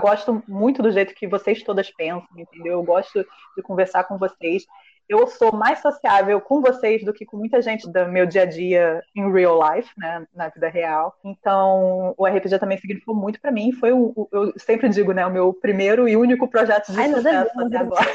[0.00, 2.72] gosto muito do jeito que vocês todas pensam, entendeu?
[2.74, 3.24] Eu gosto
[3.56, 4.64] de conversar com vocês
[5.08, 8.46] eu sou mais sociável com vocês do que com muita gente do meu dia a
[8.46, 11.14] dia em real life, né, na vida real.
[11.24, 13.72] Então, o RPG também significou muito para mim.
[13.72, 17.60] Foi um, eu sempre digo, né, o meu primeiro e único projeto de Ai, sucesso
[17.60, 18.12] até agora.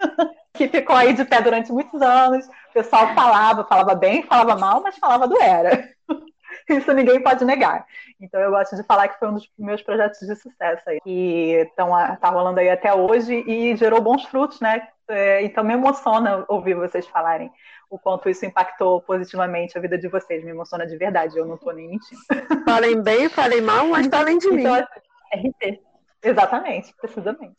[0.54, 2.46] que ficou aí de pé durante muitos anos.
[2.46, 5.88] O pessoal falava, falava bem, falava mal, mas falava do era.
[6.70, 7.84] Isso ninguém pode negar.
[8.20, 10.98] Então eu gosto de falar que foi um dos meus projetos de sucesso aí.
[11.04, 14.88] E estão tá rolando aí até hoje e gerou bons frutos, né?
[15.08, 17.50] É, então me emociona ouvir vocês falarem
[17.90, 20.42] o quanto isso impactou positivamente a vida de vocês.
[20.42, 22.20] Me emociona de verdade, eu não estou nem mentindo.
[22.64, 25.48] Falem bem, falem mal, mas falem de então, mim.
[25.48, 25.80] RT.
[26.22, 27.56] Exatamente, precisamente.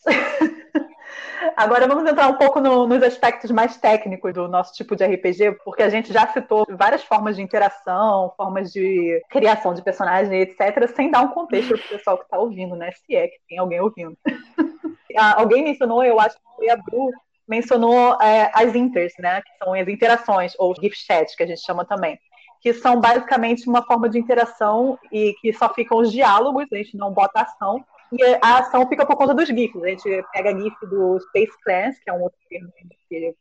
[1.55, 5.59] Agora vamos entrar um pouco no, nos aspectos mais técnicos do nosso tipo de RPG,
[5.63, 10.87] porque a gente já citou várias formas de interação, formas de criação de personagem, etc.,
[10.95, 12.91] sem dar um contexto para o pessoal que está ouvindo, né?
[12.91, 14.17] Se é que tem alguém ouvindo.
[15.35, 17.11] alguém mencionou, eu acho que foi a Bru,
[17.47, 19.41] mencionou é, as inters, né?
[19.41, 22.19] Que são as interações, ou gift chat, que a gente chama também.
[22.61, 26.97] Que são basicamente uma forma de interação e que só ficam os diálogos, a gente
[26.97, 29.83] não bota ação, e a ação fica por conta dos GIFs.
[29.83, 32.71] A gente pega GIF do Space Clans, que é um outro termo
[33.09, 33.35] que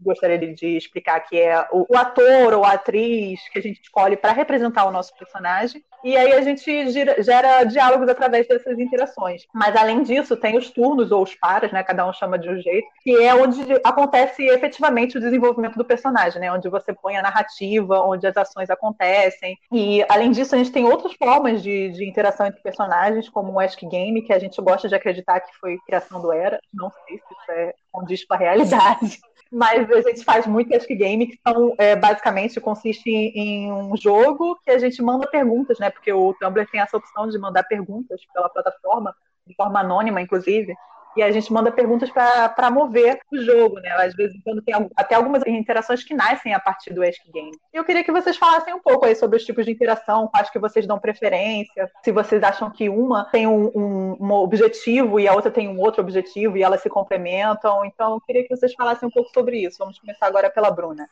[0.00, 4.16] gostaria de explicar, que é o, o ator ou a atriz que a gente escolhe
[4.16, 5.82] para representar o nosso personagem.
[6.04, 9.42] E aí a gente gira, gera diálogos através dessas interações.
[9.52, 11.82] Mas além disso, tem os turnos ou os paras, né?
[11.82, 16.40] Cada um chama de um jeito, que é onde acontece efetivamente o desenvolvimento do personagem,
[16.40, 16.52] né?
[16.52, 19.56] Onde você põe a narrativa, onde as ações acontecem.
[19.72, 23.60] E além disso, a gente tem outras formas de, de interação entre personagens, como o
[23.60, 26.60] Ask Game, que a gente gosta de acreditar que foi criação do Era.
[26.72, 29.18] Não sei se isso é condiz com a realidade
[29.50, 33.96] mas a gente faz muito Ask Game, que são, é, basicamente consiste em, em, um
[33.96, 35.90] jogo que a gente manda perguntas, né?
[35.90, 39.14] Porque o Tumblr tem essa opção de mandar perguntas pela plataforma,
[39.46, 40.74] de forma anônima, inclusive
[41.16, 43.90] e a gente manda perguntas para mover o jogo, né?
[43.92, 47.52] Às vezes, quando tem até algumas interações que nascem a partir do Ask Game.
[47.72, 50.58] Eu queria que vocês falassem um pouco aí sobre os tipos de interação, quais que
[50.58, 55.34] vocês dão preferência, se vocês acham que uma tem um, um, um objetivo e a
[55.34, 57.84] outra tem um outro objetivo e elas se complementam.
[57.84, 59.78] Então, eu queria que vocês falassem um pouco sobre isso.
[59.78, 61.08] Vamos começar agora pela Bruna.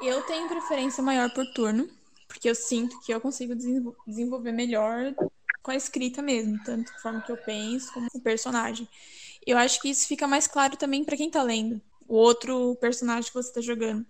[0.00, 1.88] Eu tenho preferência maior por turno,
[2.28, 3.54] porque eu sinto que eu consigo
[4.06, 5.12] desenvolver melhor
[5.62, 8.88] com a escrita mesmo, tanto a forma que eu penso como o personagem.
[9.48, 13.30] Eu acho que isso fica mais claro também para quem tá lendo, o outro personagem
[13.30, 14.04] que você tá jogando.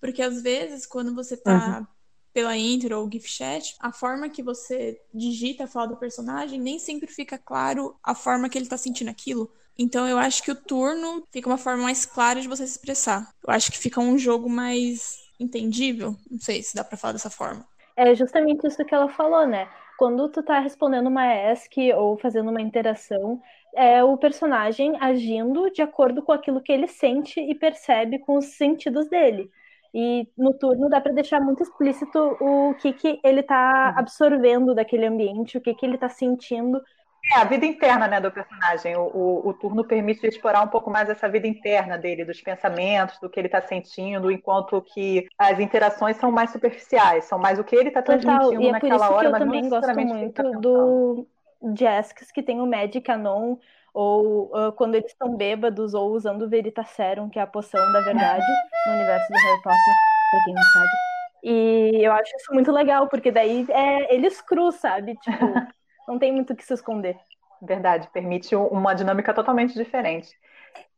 [0.00, 1.86] Porque às vezes, quando você tá uhum.
[2.32, 6.78] pela intro ou gift chat, a forma que você digita a fala do personagem nem
[6.78, 9.50] sempre fica claro a forma que ele tá sentindo aquilo.
[9.76, 13.28] Então eu acho que o turno fica uma forma mais clara de você se expressar.
[13.44, 16.14] Eu acho que fica um jogo mais entendível.
[16.30, 17.66] Não sei se dá para falar dessa forma.
[17.96, 19.68] É justamente isso que ela falou, né?
[19.98, 23.42] Quando tu tá respondendo uma ESC ou fazendo uma interação,
[23.76, 28.46] é o personagem agindo de acordo com aquilo que ele sente e percebe com os
[28.56, 29.50] sentidos dele.
[29.94, 34.00] E no turno dá para deixar muito explícito o que, que ele está uhum.
[34.00, 36.82] absorvendo daquele ambiente, o que, que ele está sentindo.
[37.32, 38.96] É, a vida interna né, do personagem.
[38.96, 43.18] O, o, o, turno permite explorar um pouco mais essa vida interna dele, dos pensamentos,
[43.18, 47.64] do que ele está sentindo, enquanto que as interações são mais superficiais, são mais o
[47.64, 50.58] que ele está transmitindo e é naquela hora, mas eu também gosto tá muito tá
[50.60, 51.26] do
[51.76, 53.56] Jasks, que tem o Magic Canon,
[53.92, 58.00] ou uh, quando eles estão bêbados, ou usando o Veritaserum, que é a poção da
[58.00, 58.44] verdade,
[58.86, 59.94] no universo do Harry Potter,
[60.30, 60.90] pra quem não sabe.
[61.42, 65.16] E eu acho isso muito legal, porque daí é eles crus, sabe?
[65.16, 65.46] Tipo,
[66.06, 67.16] não tem muito o que se esconder.
[67.62, 70.28] Verdade, permite uma dinâmica totalmente diferente.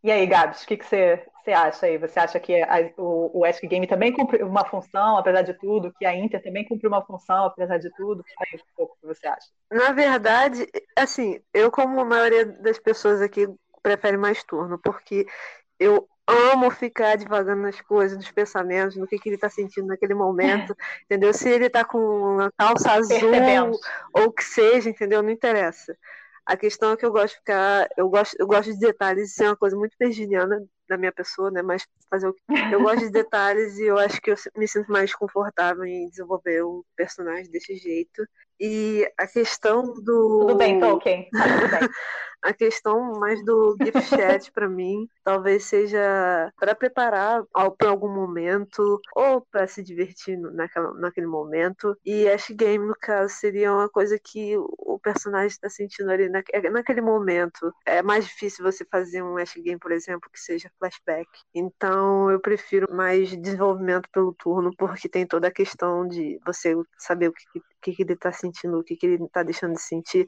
[0.03, 1.98] E aí, Gabs, o que, que você, você acha aí?
[1.98, 5.92] Você acha que a, o, o Ask Game também cumpre uma função, apesar de tudo?
[5.98, 8.24] Que a Inter também cumpre uma função, apesar de tudo?
[8.38, 9.48] Aí um pouco o que você acha.
[9.70, 13.48] Na verdade, assim, eu, como a maioria das pessoas aqui,
[13.82, 15.26] prefere mais turno, porque
[15.78, 20.14] eu amo ficar divagando nas coisas, nos pensamentos, no que, que ele está sentindo naquele
[20.14, 21.32] momento, entendeu?
[21.32, 23.30] Se ele está com uma calça azul
[24.12, 25.22] ou o que seja, entendeu?
[25.22, 25.96] Não interessa.
[26.44, 29.42] A questão é que eu gosto de ficar, eu gosto, eu gosto de detalhes, isso
[29.42, 31.62] é uma coisa muito virginiana da minha pessoa, né?
[31.62, 32.35] Mas fazer o
[32.72, 36.62] eu gosto de detalhes e eu acho que eu me sinto mais confortável em desenvolver
[36.62, 38.27] o personagem desse jeito.
[38.61, 41.29] E a questão do Tudo bem, Tolkien.
[41.31, 41.88] Tudo bem.
[42.42, 47.42] A questão mais do gift chat para mim talvez seja para preparar
[47.77, 51.96] para algum momento ou para se divertir naquela, naquele momento.
[52.05, 54.55] E Ash Game, no caso, seria uma coisa que
[55.12, 57.73] personagem está sentindo ali é, naquele momento.
[57.87, 61.27] É mais difícil você fazer um Ash Game, por exemplo, que seja flashback.
[61.55, 67.29] Então eu prefiro mais desenvolvimento pelo turno, porque tem toda a questão de você saber
[67.29, 70.27] o que, que, ele está sentindo, o que, que ele está deixando de sentir,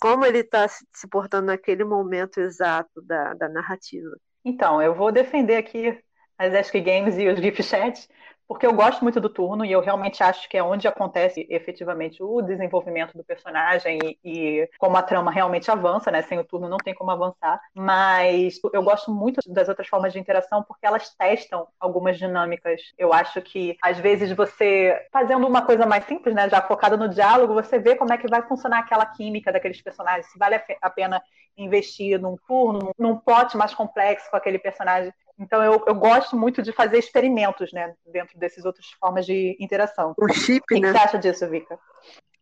[0.00, 4.16] como ele está se portando naquele momento exato da, da narrativa.
[4.44, 5.98] Então, eu vou defender aqui
[6.38, 8.08] as Ask Games e os gift chats,
[8.50, 12.20] porque eu gosto muito do turno e eu realmente acho que é onde acontece efetivamente
[12.20, 16.20] o desenvolvimento do personagem e, e, como a trama realmente avança, né?
[16.22, 17.60] Sem o turno não tem como avançar.
[17.72, 22.80] Mas eu gosto muito das outras formas de interação porque elas testam algumas dinâmicas.
[22.98, 26.48] Eu acho que às vezes você fazendo uma coisa mais simples, né?
[26.48, 30.26] Já focada no diálogo, você vê como é que vai funcionar aquela química daqueles personagens.
[30.26, 31.22] Se vale a pena
[31.56, 36.62] investir num turno, num plot mais complexo com aquele personagem então eu, eu gosto muito
[36.62, 40.14] de fazer experimentos, né, dentro dessas outras formas de interação.
[40.18, 40.90] O chip, o que né?
[40.90, 41.78] O que você acha disso, Vika?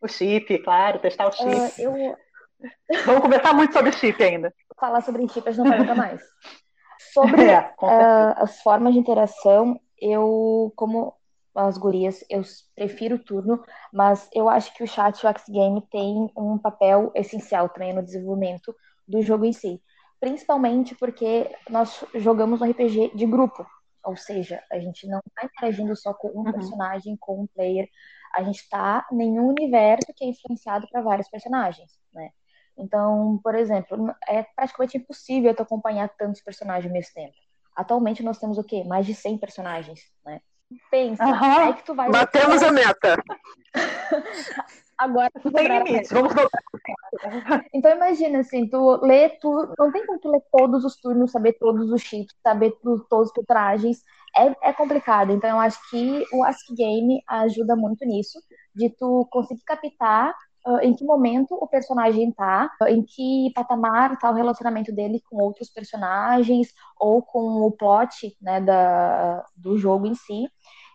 [0.03, 1.49] O chip, claro, testar o chip.
[1.49, 2.17] Uh, eu...
[3.07, 4.53] Vamos conversar muito sobre chip ainda.
[4.79, 6.21] Falar sobre chip a gente não vai nunca mais.
[7.13, 11.15] Sobre é, uh, as formas de interação, eu, como
[11.55, 12.43] as gurias, eu
[12.75, 16.59] prefiro o turno, mas eu acho que o chat e o X Game tem um
[16.59, 18.75] papel essencial também no desenvolvimento
[19.07, 19.81] do jogo em si
[20.21, 23.67] principalmente porque nós jogamos um RPG de grupo,
[24.05, 26.53] ou seja, a gente não está interagindo só com um uhum.
[26.53, 27.89] personagem, com um player,
[28.35, 32.31] a gente está em um universo que é influenciado para vários personagens, né?
[32.77, 37.35] Então, por exemplo, é praticamente impossível tu acompanhar tantos personagens ao mesmo tempo.
[37.75, 38.85] Atualmente nós temos o quê?
[38.85, 40.41] Mais de 100 personagens, né?
[40.91, 41.61] Pensa, uhum.
[41.69, 42.11] é que tu vai...
[42.11, 43.17] Batemos a meta!
[44.99, 46.33] Agora não tem limite, vamos.
[47.73, 51.55] Então imagina assim, tu lê tu não tem como tu ler todos os turnos, saber
[51.55, 54.03] todos os chips, saber tu, todos os personagens.
[54.37, 55.33] É, é complicado.
[55.33, 58.39] Então eu acho que o Ask Game ajuda muito nisso,
[58.75, 60.35] de tu conseguir captar
[60.67, 65.23] uh, em que momento o personagem tá, uh, em que patamar tá o relacionamento dele
[65.29, 70.49] com outros personagens ou com o plot né, da, do jogo em si.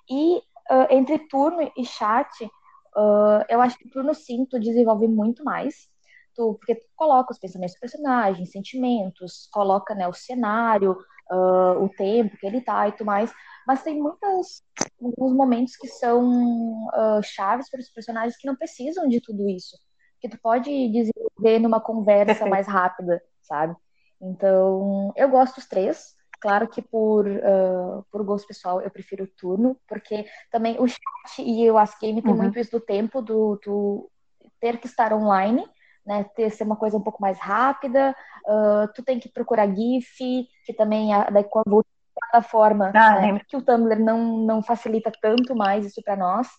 [0.09, 2.49] E uh, entre turno e chat,
[2.95, 5.88] Uh, eu acho que o turno 5 tu desenvolve muito mais,
[6.36, 10.97] tu, porque tu coloca os pensamentos do personagem, sentimentos, coloca né, o cenário,
[11.32, 13.34] uh, o tempo que ele tá e tudo mais,
[13.65, 14.63] mas tem muitos
[15.01, 19.77] alguns momentos que são uh, chaves para os personagens que não precisam de tudo isso,
[20.21, 23.75] que tu pode desenvolver numa conversa mais rápida, sabe?
[24.21, 29.27] Então, eu gosto dos três, Claro que por, uh, por gosto pessoal eu prefiro o
[29.27, 30.99] turno, porque também o chat
[31.39, 32.38] e o Ask Game tem uhum.
[32.38, 34.12] muito isso do tempo, do, do
[34.60, 35.65] ter que estar online,
[36.06, 36.25] né?
[36.36, 38.13] Ter ser uma coisa um pouco mais rápida.
[38.45, 43.39] Uh, tu tem que procurar GIF, que também daí com a plataforma ah, né?
[43.47, 46.49] que o Tumblr não, não facilita tanto mais isso para nós.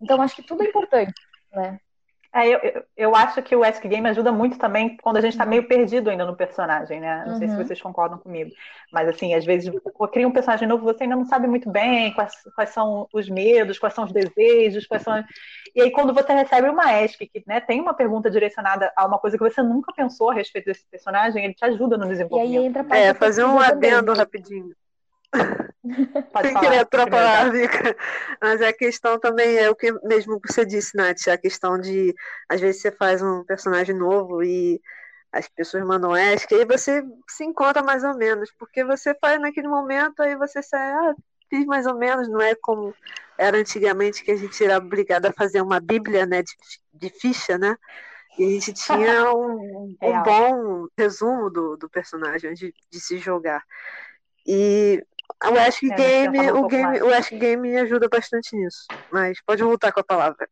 [0.00, 1.20] Então acho que tudo é importante,
[1.52, 1.80] né?
[2.38, 5.44] É, eu, eu, acho que o Ask Game ajuda muito também quando a gente está
[5.44, 7.24] meio perdido ainda no personagem, né?
[7.26, 7.38] Não uhum.
[7.38, 7.64] sei se uhum.
[7.64, 8.50] vocês concordam comigo.
[8.92, 12.12] Mas, assim, às vezes você cria um personagem novo, você ainda não sabe muito bem
[12.14, 15.24] quais, quais são os medos, quais são os desejos, quais são.
[15.74, 19.18] E aí, quando você recebe uma Ask que né, tem uma pergunta direcionada a uma
[19.18, 22.54] coisa que você nunca pensou a respeito desse personagem, ele te ajuda no desenvolvimento.
[22.54, 24.74] E aí entra a parte é, fazer um adendo rapidinho.
[26.42, 27.96] Sem querer atropelar, Vika.
[28.40, 32.14] Mas a questão também é o que mesmo você disse, Nath, a questão de
[32.48, 34.80] às vezes você faz um personagem novo e
[35.32, 39.68] as pessoas mandam ESC, aí você se encontra mais ou menos, porque você faz naquele
[39.68, 41.14] momento, aí você sai, ah,
[41.50, 42.94] fiz mais ou menos, não é como
[43.36, 46.52] era antigamente que a gente era obrigado a fazer uma bíblia né, de,
[46.92, 47.76] de ficha, né?
[48.38, 53.62] E a gente tinha um, um bom resumo do, do personagem de, de se jogar.
[54.46, 55.04] E
[55.44, 58.86] o Ask é, Game, um o game, o Ask Game me ajuda bastante nisso.
[59.12, 60.48] Mas pode voltar com a palavra.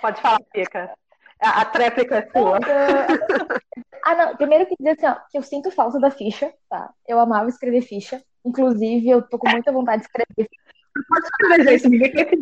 [0.00, 0.90] Pode falar, Pica.
[1.42, 2.58] A, a tréplica é sua.
[4.04, 4.36] ah, não.
[4.36, 6.90] Primeiro eu queria dizer assim, ó, que eu sinto falta da ficha, tá?
[7.06, 8.22] Eu amava escrever ficha.
[8.44, 10.48] Inclusive, eu tô com muita vontade de escrever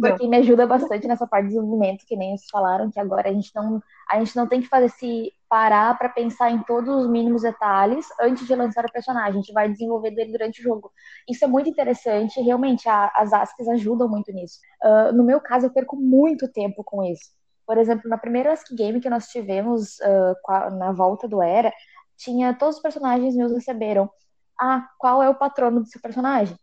[0.01, 3.33] porque me ajuda bastante nessa parte de desenvolvimento, que nem vocês falaram, que agora a
[3.33, 7.09] gente não, a gente não tem que fazer se parar para pensar em todos os
[7.09, 9.31] mínimos detalhes antes de lançar o personagem.
[9.31, 10.91] A gente vai desenvolvendo ele durante o jogo.
[11.29, 14.59] Isso é muito interessante, realmente a, as ASCs ajudam muito nisso.
[14.83, 17.31] Uh, no meu caso, eu perco muito tempo com isso.
[17.67, 21.73] Por exemplo, na primeira ASC Game que nós tivemos uh, na volta do Era,
[22.17, 24.11] tinha todos os personagens meus receberam.
[24.59, 26.57] Ah, qual é o patrono do seu personagem?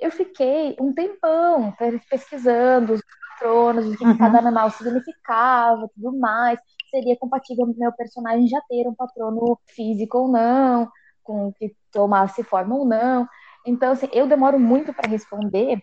[0.00, 1.74] Eu fiquei um tempão
[2.08, 3.00] pesquisando os
[3.38, 4.16] patronos, o que uhum.
[4.16, 6.58] cada animal significava, tudo mais.
[6.90, 10.90] Seria compatível o meu personagem já ter um patrono físico ou não,
[11.22, 13.28] com que tomasse forma ou não.
[13.66, 15.82] Então, assim, eu demoro muito para responder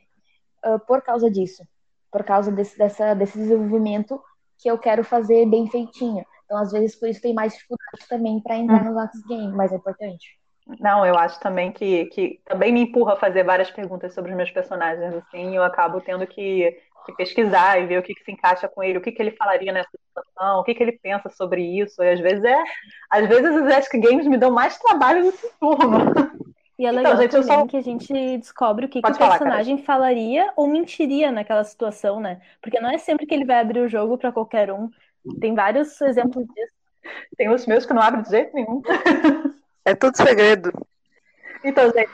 [0.66, 1.64] uh, por causa disso,
[2.12, 4.22] por causa desse, dessa, desse desenvolvimento
[4.58, 6.26] que eu quero fazer bem feitinho.
[6.46, 8.90] Então, às vezes, por isso tem mais dificuldade também para entrar uhum.
[8.90, 10.40] no Lax Game, mas é importante.
[10.80, 14.38] Não, eu acho também que, que também me empurra a fazer várias perguntas sobre os
[14.38, 18.32] meus personagens, assim, eu acabo tendo que, que pesquisar e ver o que, que, se
[18.32, 21.30] encaixa com ele, o que, que ele falaria nessa situação, o que, que ele pensa
[21.30, 22.64] sobre isso, e às vezes é,
[23.12, 26.14] às vezes os Ask Games me dão mais trabalho do que turno.
[26.78, 27.68] E é então, legal então, gente, só...
[27.68, 32.20] que a gente descobre o que, que o personagem falar, falaria ou mentiria naquela situação,
[32.20, 32.42] né?
[32.62, 34.90] Porque não é sempre que ele vai abrir o jogo para qualquer um.
[35.40, 36.74] Tem vários exemplos disso.
[37.38, 38.82] Tem os meus que não abrem de jeito nenhum.
[39.86, 40.72] É tudo segredo.
[41.64, 42.12] Então, gente,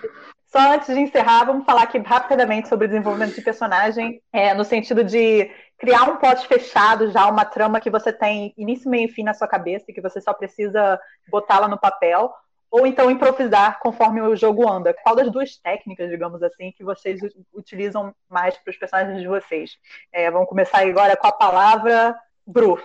[0.51, 4.65] só antes de encerrar, vamos falar aqui rapidamente sobre o desenvolvimento de personagem, é, no
[4.65, 5.49] sentido de
[5.79, 9.33] criar um plot fechado, já uma trama que você tem início, meio e fim na
[9.33, 10.99] sua cabeça e que você só precisa
[11.29, 12.31] botá-la no papel,
[12.69, 14.93] ou então improvisar conforme o jogo anda.
[15.03, 17.21] Qual das duas técnicas, digamos assim, que vocês
[17.53, 19.77] utilizam mais para os personagens de vocês?
[20.11, 22.13] É, vamos começar agora com a palavra
[22.45, 22.77] Bru.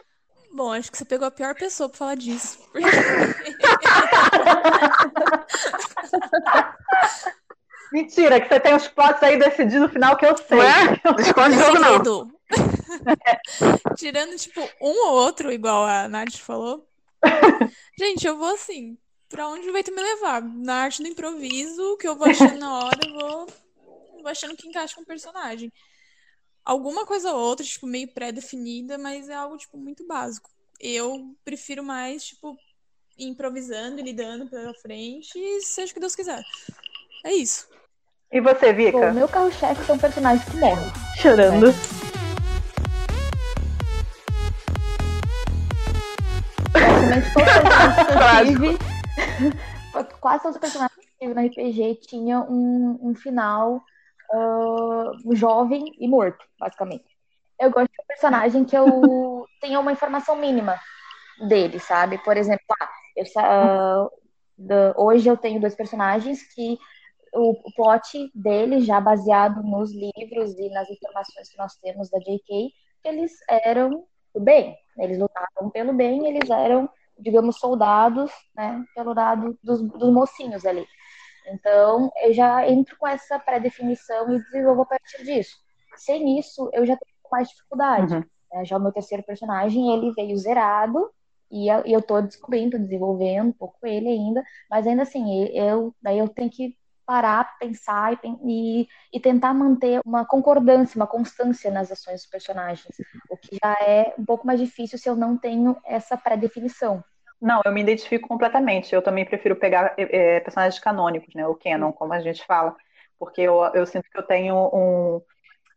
[0.52, 2.58] Bom, acho que você pegou a pior pessoa pra falar disso.
[7.92, 10.58] Mentira, que você tem os plots aí decididos no final que eu sei.
[10.58, 11.00] Ué?
[11.04, 12.36] Não esconde jogo, não.
[13.96, 16.84] Tirando, tipo, um ou outro, igual a Nath falou.
[17.98, 20.42] Gente, eu vou assim, pra onde o vento me levar?
[20.42, 23.46] Na arte do improviso, o que eu vou achando na hora, eu vou,
[24.22, 25.72] vou achando que encaixa com o personagem
[26.66, 30.50] alguma coisa ou outra, tipo, meio pré-definida, mas é algo, tipo, muito básico.
[30.80, 32.58] Eu prefiro mais, tipo,
[33.18, 36.42] improvisando e lidando pela frente, e seja o que Deus quiser.
[37.24, 37.68] É isso.
[38.30, 39.10] E você, Vika?
[39.10, 40.86] O meu carro-chefe são personagens que morrem.
[41.16, 41.72] Chorando.
[46.72, 48.78] Praticamente todos os personagens que eu
[49.98, 53.82] tive, quase todos os personagens que eu tive no RPG tinham um, um final
[54.32, 57.04] uh, jovem e morto, basicamente.
[57.58, 60.78] Eu gosto de um personagem que eu tenha uma informação mínima
[61.48, 62.18] dele, sabe?
[62.18, 64.10] Por exemplo, ah, eu, uh,
[64.56, 66.78] the, hoje eu tenho dois personagens que
[67.32, 72.18] o, o plot deles, já baseado nos livros e nas informações que nós temos da
[72.18, 72.72] J.K.,
[73.04, 74.04] eles eram
[74.34, 76.88] do bem, eles lutavam pelo bem, eles eram,
[77.18, 80.86] digamos, soldados, né, pelo lado dos, dos mocinhos ali.
[81.48, 85.56] Então, eu já entro com essa pré-definição e desenvolvo a partir disso.
[85.96, 88.14] Sem isso, eu já tenho mais dificuldade.
[88.16, 88.24] Uhum.
[88.52, 91.10] É, já o meu terceiro personagem, ele veio zerado
[91.50, 96.28] e eu estou descobrindo, desenvolvendo um pouco ele ainda, mas ainda assim, eu, daí eu
[96.28, 96.76] tenho que
[97.06, 102.96] parar, pensar e, e, tentar manter uma concordância, uma constância nas ações dos personagens,
[103.30, 107.02] o que já é um pouco mais difícil se eu não tenho essa pré-definição.
[107.40, 108.94] Não, eu me identifico completamente.
[108.94, 111.46] Eu também prefiro pegar é, personagens canônicos, né?
[111.46, 112.74] O canon, como a gente fala,
[113.18, 115.22] porque eu, eu sinto que eu tenho um,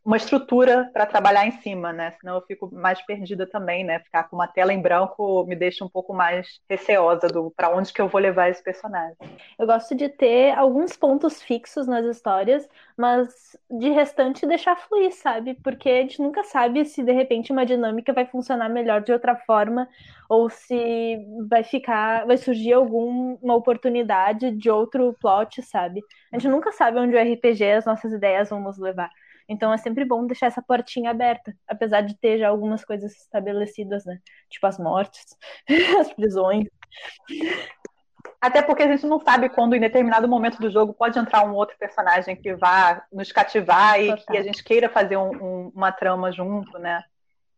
[0.10, 2.16] uma estrutura para trabalhar em cima, né?
[2.20, 4.00] Senão eu fico mais perdida também, né?
[4.00, 7.94] Ficar com uma tela em branco me deixa um pouco mais receosa do para onde
[7.94, 9.16] que eu vou levar esse personagem.
[9.60, 15.54] Eu gosto de ter alguns pontos fixos nas histórias, mas de restante deixar fluir, sabe?
[15.64, 19.36] Porque a gente nunca sabe se de repente uma dinâmica vai funcionar melhor de outra
[19.36, 19.88] forma
[20.28, 26.02] ou se vai ficar, vai surgir alguma oportunidade de outro plot, sabe?
[26.32, 29.12] A gente nunca sabe onde o RPG, as nossas ideias vão nos levar.
[29.50, 34.06] Então é sempre bom deixar essa portinha aberta, apesar de ter já algumas coisas estabelecidas,
[34.06, 34.20] né?
[34.48, 35.26] Tipo as mortes,
[36.00, 36.68] as prisões.
[38.40, 41.54] Até porque a gente não sabe quando, em determinado momento do jogo, pode entrar um
[41.54, 45.92] outro personagem que vá nos cativar e que a gente queira fazer um, um, uma
[45.92, 47.04] trama junto, né?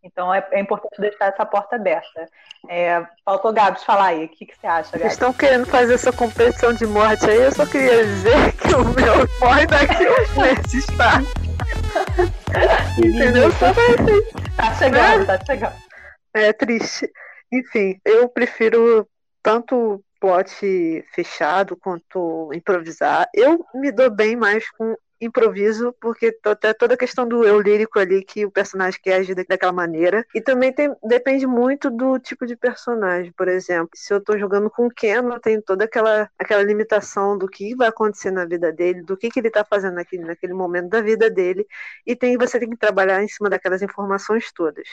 [0.04, 2.28] Então é, é, importante deixar essa porta aberta.
[2.68, 5.14] É, faltou Gabs falar aí, o que, que você acha, Gabs?
[5.14, 9.28] Estão querendo fazer essa competição de morte aí, eu só queria dizer que o meu
[9.40, 11.20] morre daqui uns meses, tá?
[12.98, 13.52] Entendeu?
[13.54, 14.56] Só assim.
[14.56, 15.76] Tá chegando, tá chegando.
[16.34, 17.12] É triste.
[17.52, 19.08] Enfim, eu prefiro
[19.44, 23.28] tanto plot fechado quanto improvisar.
[23.34, 28.00] Eu me dou bem mais com improviso, porque até toda a questão do eu lírico
[28.00, 30.26] ali, que o personagem quer agir daquela maneira.
[30.34, 33.90] E também tem, depende muito do tipo de personagem, por exemplo.
[33.96, 37.76] Se eu tô jogando com o Ken, eu tenho toda aquela, aquela limitação do que
[37.76, 41.02] vai acontecer na vida dele, do que, que ele tá fazendo naquele, naquele momento da
[41.02, 41.66] vida dele.
[42.06, 44.88] E tem, você tem que trabalhar em cima daquelas informações todas.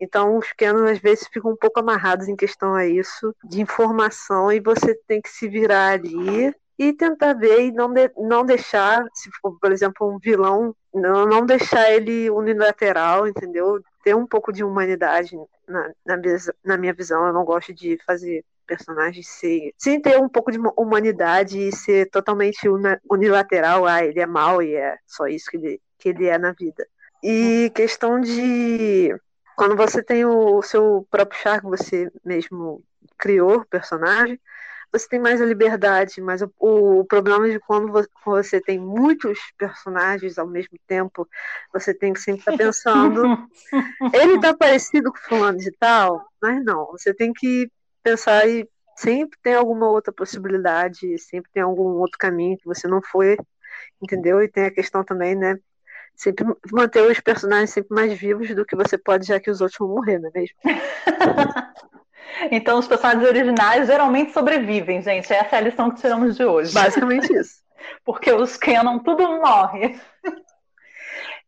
[0.00, 4.52] Então, os pequenos às vezes ficam um pouco amarrados em questão a isso, de informação,
[4.52, 9.04] e você tem que se virar ali e tentar ver e não, de, não deixar,
[9.14, 13.80] se for, por exemplo, um vilão, não, não deixar ele unilateral, entendeu?
[14.04, 16.16] Ter um pouco de humanidade na, na,
[16.64, 17.26] na minha visão.
[17.26, 22.10] Eu não gosto de fazer personagens ser, sem ter um pouco de humanidade e ser
[22.10, 22.68] totalmente
[23.08, 23.86] unilateral.
[23.86, 26.86] Ah, ele é mal e é só isso que ele, que ele é na vida.
[27.22, 29.16] E questão de
[29.56, 32.82] quando você tem o seu próprio char que você mesmo
[33.16, 34.38] criou o personagem,
[34.98, 37.92] você tem mais a liberdade, mas o, o problema de quando
[38.24, 41.28] você tem muitos personagens ao mesmo tempo,
[41.72, 43.48] você tem que sempre estar tá pensando,
[44.12, 47.70] ele tá parecido com fulano de tal, mas não, você tem que
[48.02, 53.02] pensar e sempre tem alguma outra possibilidade, sempre tem algum outro caminho que você não
[53.02, 53.36] foi,
[54.02, 54.42] entendeu?
[54.42, 55.58] E tem a questão também, né?
[56.14, 59.78] Sempre manter os personagens sempre mais vivos do que você pode, já que os outros
[59.78, 60.56] vão morrer, não é mesmo?
[62.50, 65.32] Então, os personagens originais geralmente sobrevivem, gente.
[65.32, 66.72] Essa é a lição que tiramos de hoje.
[66.72, 67.56] Basicamente isso.
[68.04, 69.98] Porque os canon tudo morre.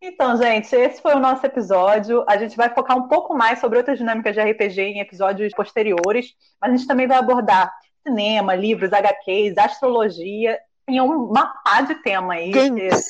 [0.00, 2.24] Então, gente, esse foi o nosso episódio.
[2.28, 6.34] A gente vai focar um pouco mais sobre outras dinâmicas de RPG em episódios posteriores,
[6.60, 7.72] mas a gente também vai abordar
[8.06, 12.50] cinema, livros, HQs, astrologia, em uma pá de tema aí.
[12.50, 13.04] Games.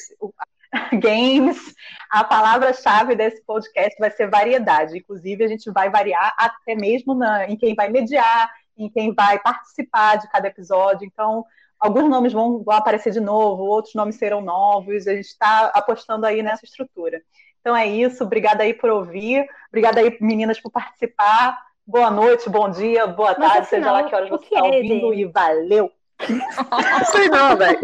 [1.00, 1.74] games.
[2.10, 4.98] A palavra-chave desse podcast vai ser variedade.
[4.98, 9.38] Inclusive, a gente vai variar até mesmo na, em quem vai mediar, em quem vai
[9.38, 11.06] participar de cada episódio.
[11.06, 11.44] Então,
[11.78, 15.06] alguns nomes vão, vão aparecer de novo, outros nomes serão novos.
[15.06, 17.20] A gente está apostando aí nessa estrutura.
[17.60, 18.24] Então é isso.
[18.24, 19.46] Obrigada aí por ouvir.
[19.68, 21.58] Obrigada aí, meninas, por participar.
[21.86, 25.14] Boa noite, bom dia, boa tarde, Mas, afinal, seja lá que horas você está ouvindo.
[25.14, 25.90] E valeu!
[26.28, 27.80] Não sei não, velho.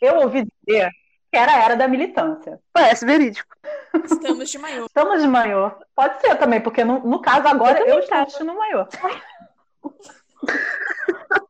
[0.00, 0.90] Eu, eu ouvi dizer
[1.32, 2.60] que era a era da militância.
[2.74, 3.56] Parece verídico.
[4.04, 4.84] Estamos de maior.
[4.84, 5.78] Estamos de maior.
[5.96, 8.86] Pode ser também, porque no, no caso agora eu, eu estou vestindo maior.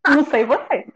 [0.08, 0.86] Não sei você.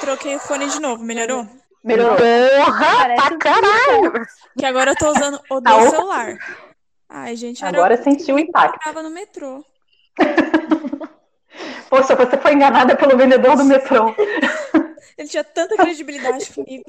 [0.00, 1.48] Troquei o fone de novo, melhorou?
[1.82, 2.16] Melhorou.
[2.16, 4.12] Porra, pra caralho!
[4.56, 6.38] Que agora eu tô usando o do ah, celular.
[7.08, 8.76] Ai, gente, agora sentiu o impacto.
[8.76, 9.64] Eu tava no metrô.
[11.90, 14.14] Poxa, você foi enganada pelo vendedor do metrô.
[15.18, 16.84] Ele tinha tanta credibilidade comigo.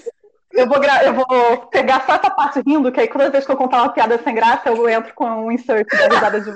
[0.53, 3.57] Eu vou, eu vou pegar só essa parte rindo, que aí toda vez que eu
[3.57, 6.51] contar uma piada sem graça, eu entro com um insert da risada de